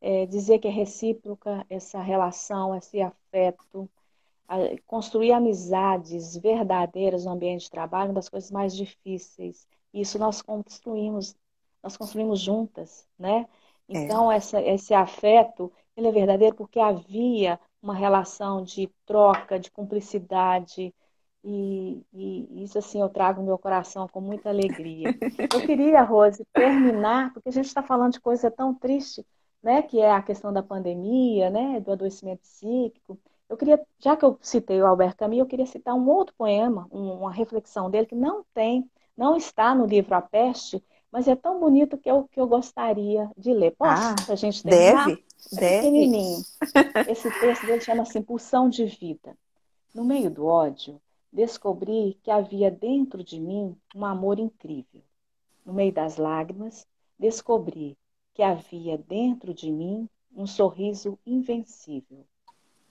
é, 0.00 0.26
dizer 0.26 0.58
que 0.58 0.68
é 0.68 0.70
recíproca 0.70 1.64
essa 1.70 2.00
relação, 2.00 2.74
esse 2.76 3.00
afeto, 3.00 3.88
a, 4.46 4.56
construir 4.86 5.32
amizades 5.32 6.36
verdadeiras 6.36 7.24
no 7.24 7.32
ambiente 7.32 7.62
de 7.62 7.70
trabalho, 7.70 8.10
uma 8.10 8.14
das 8.14 8.28
coisas 8.28 8.50
mais 8.50 8.76
difíceis. 8.76 9.66
Isso 9.92 10.18
nós 10.18 10.42
construímos, 10.42 11.34
nós 11.82 11.96
construímos 11.96 12.40
juntas, 12.40 13.06
né? 13.18 13.46
É. 13.88 13.98
Então, 13.98 14.30
essa, 14.30 14.62
esse 14.62 14.94
afeto, 14.94 15.72
ele 15.96 16.08
é 16.08 16.12
verdadeiro 16.12 16.54
porque 16.54 16.78
havia 16.78 17.58
uma 17.82 17.94
relação 17.94 18.62
de 18.62 18.88
troca, 19.06 19.58
de 19.58 19.70
cumplicidade, 19.70 20.94
e, 21.42 22.02
e, 22.12 22.64
isso 22.64 22.78
assim 22.78 23.00
eu 23.00 23.08
trago 23.08 23.40
no 23.40 23.46
meu 23.46 23.58
coração 23.58 24.06
com 24.08 24.20
muita 24.20 24.50
alegria. 24.50 25.08
Eu 25.52 25.60
queria, 25.66 26.02
Rose, 26.02 26.44
terminar, 26.52 27.32
porque 27.32 27.48
a 27.48 27.52
gente 27.52 27.66
está 27.66 27.82
falando 27.82 28.12
de 28.12 28.20
coisa 28.20 28.50
tão 28.50 28.74
triste, 28.74 29.26
né, 29.62 29.82
que 29.82 30.00
é 30.00 30.10
a 30.10 30.22
questão 30.22 30.52
da 30.52 30.62
pandemia, 30.62 31.50
né, 31.50 31.80
do 31.80 31.92
adoecimento 31.92 32.42
psíquico. 32.42 33.18
Eu 33.48 33.56
queria, 33.56 33.80
já 33.98 34.16
que 34.16 34.24
eu 34.24 34.38
citei 34.40 34.80
o 34.80 34.86
Albert 34.86 35.16
Camus, 35.16 35.38
eu 35.38 35.46
queria 35.46 35.66
citar 35.66 35.94
um 35.94 36.08
outro 36.08 36.34
poema, 36.36 36.86
uma 36.90 37.32
reflexão 37.32 37.90
dele 37.90 38.06
que 38.06 38.14
não 38.14 38.44
tem, 38.54 38.88
não 39.16 39.36
está 39.36 39.74
no 39.74 39.86
livro 39.86 40.14
A 40.14 40.22
Peste, 40.22 40.82
mas 41.10 41.26
é 41.26 41.34
tão 41.34 41.58
bonito 41.58 41.98
que 41.98 42.08
eu, 42.08 42.28
que 42.30 42.40
eu 42.40 42.46
gostaria 42.46 43.28
de 43.36 43.52
ler. 43.52 43.74
Posso? 43.76 44.02
Ah, 44.02 44.32
a 44.32 44.34
gente 44.36 44.62
terminar? 44.62 45.06
Deve, 45.06 45.24
é 45.52 45.56
deve. 45.56 45.76
Pequenininho. 45.78 46.38
Esse 47.08 47.40
texto 47.40 47.66
dele 47.66 47.80
chama-se 47.80 48.18
Impulsão 48.18 48.68
de 48.68 48.84
Vida. 48.84 49.36
No 49.92 50.04
meio 50.04 50.30
do 50.30 50.46
ódio, 50.46 51.00
descobri 51.32 52.18
que 52.22 52.30
havia 52.30 52.70
dentro 52.70 53.22
de 53.22 53.38
mim 53.40 53.76
um 53.94 54.04
amor 54.04 54.38
incrível. 54.38 55.02
No 55.64 55.72
meio 55.72 55.92
das 55.92 56.16
lágrimas, 56.16 56.86
descobri 57.18 57.96
que 58.34 58.42
havia 58.42 58.98
dentro 58.98 59.54
de 59.54 59.70
mim 59.70 60.08
um 60.34 60.46
sorriso 60.46 61.18
invencível. 61.24 62.26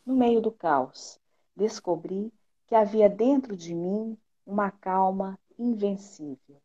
No 0.05 0.15
meio 0.15 0.41
do 0.41 0.51
caos, 0.51 1.19
descobri 1.55 2.31
que 2.67 2.75
havia 2.75 3.09
dentro 3.09 3.55
de 3.55 3.73
mim 3.73 4.17
uma 4.45 4.71
calma 4.71 5.37
invencível. 5.57 6.61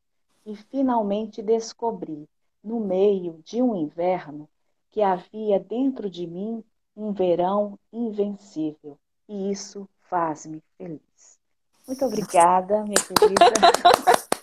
E 0.47 0.55
finalmente 0.55 1.43
descobri, 1.43 2.29
no 2.63 2.81
meio 2.81 3.41
de 3.45 3.61
um 3.63 3.75
inverno, 3.75 4.49
que 4.91 5.03
havia 5.03 5.59
dentro 5.59 6.09
de 6.09 6.27
mim 6.27 6.63
um 6.97 7.13
verão 7.13 7.79
invencível. 7.93 8.99
E 9.29 9.51
isso 9.51 9.89
faz-me 10.03 10.63
feliz. 10.77 11.34
Muito 11.87 12.05
obrigada, 12.05 12.83
minha 12.85 12.97
querida. 12.97 13.45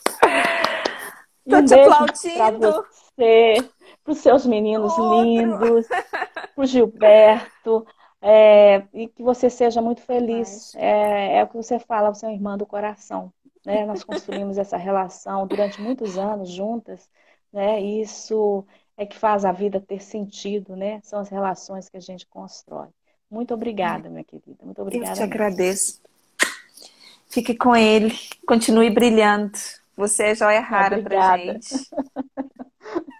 Tô 1.49 1.57
um 1.57 1.65
te 1.65 1.73
aplaudindo. 1.73 2.71
você, 2.71 3.69
para 4.03 4.11
os 4.11 4.19
seus 4.19 4.45
meninos 4.45 4.97
Outro. 4.97 5.23
lindos, 5.23 5.87
para 6.55 6.63
o 6.63 6.65
Gilberto, 6.65 7.85
é, 8.21 8.83
e 8.93 9.07
que 9.07 9.23
você 9.23 9.49
seja 9.49 9.81
muito 9.81 10.01
feliz. 10.01 10.75
É, 10.75 11.37
é, 11.37 11.43
o 11.43 11.47
que 11.47 11.57
você 11.57 11.79
fala, 11.79 12.13
você 12.13 12.25
é 12.25 12.29
uma 12.29 12.35
irmã 12.35 12.57
do 12.57 12.65
coração. 12.65 13.33
Né? 13.65 13.85
Nós 13.85 14.03
construímos 14.03 14.57
essa 14.57 14.77
relação 14.77 15.47
durante 15.47 15.81
muitos 15.81 16.17
anos 16.17 16.49
juntas, 16.49 17.09
né? 17.51 17.81
isso 17.81 18.65
é 18.97 19.05
que 19.05 19.17
faz 19.17 19.45
a 19.45 19.51
vida 19.51 19.79
ter 19.79 19.99
sentido, 19.99 20.75
né? 20.75 20.99
São 21.03 21.19
as 21.19 21.29
relações 21.29 21.89
que 21.89 21.97
a 21.97 22.01
gente 22.01 22.27
constrói. 22.27 22.89
Muito 23.29 23.53
obrigada, 23.53 24.09
minha 24.09 24.23
querida. 24.23 24.63
Muito 24.63 24.81
obrigada. 24.81 25.11
Eu 25.11 25.15
te 25.15 25.23
agradeço. 25.23 26.00
Fique 27.31 27.55
com 27.55 27.75
ele, 27.75 28.13
continue 28.45 28.89
brilhando. 28.89 29.53
Você 29.95 30.23
é 30.23 30.35
joia 30.35 30.59
rara 30.59 30.97
Obrigada. 30.97 31.43
pra 31.43 31.53
gente. 31.53 31.75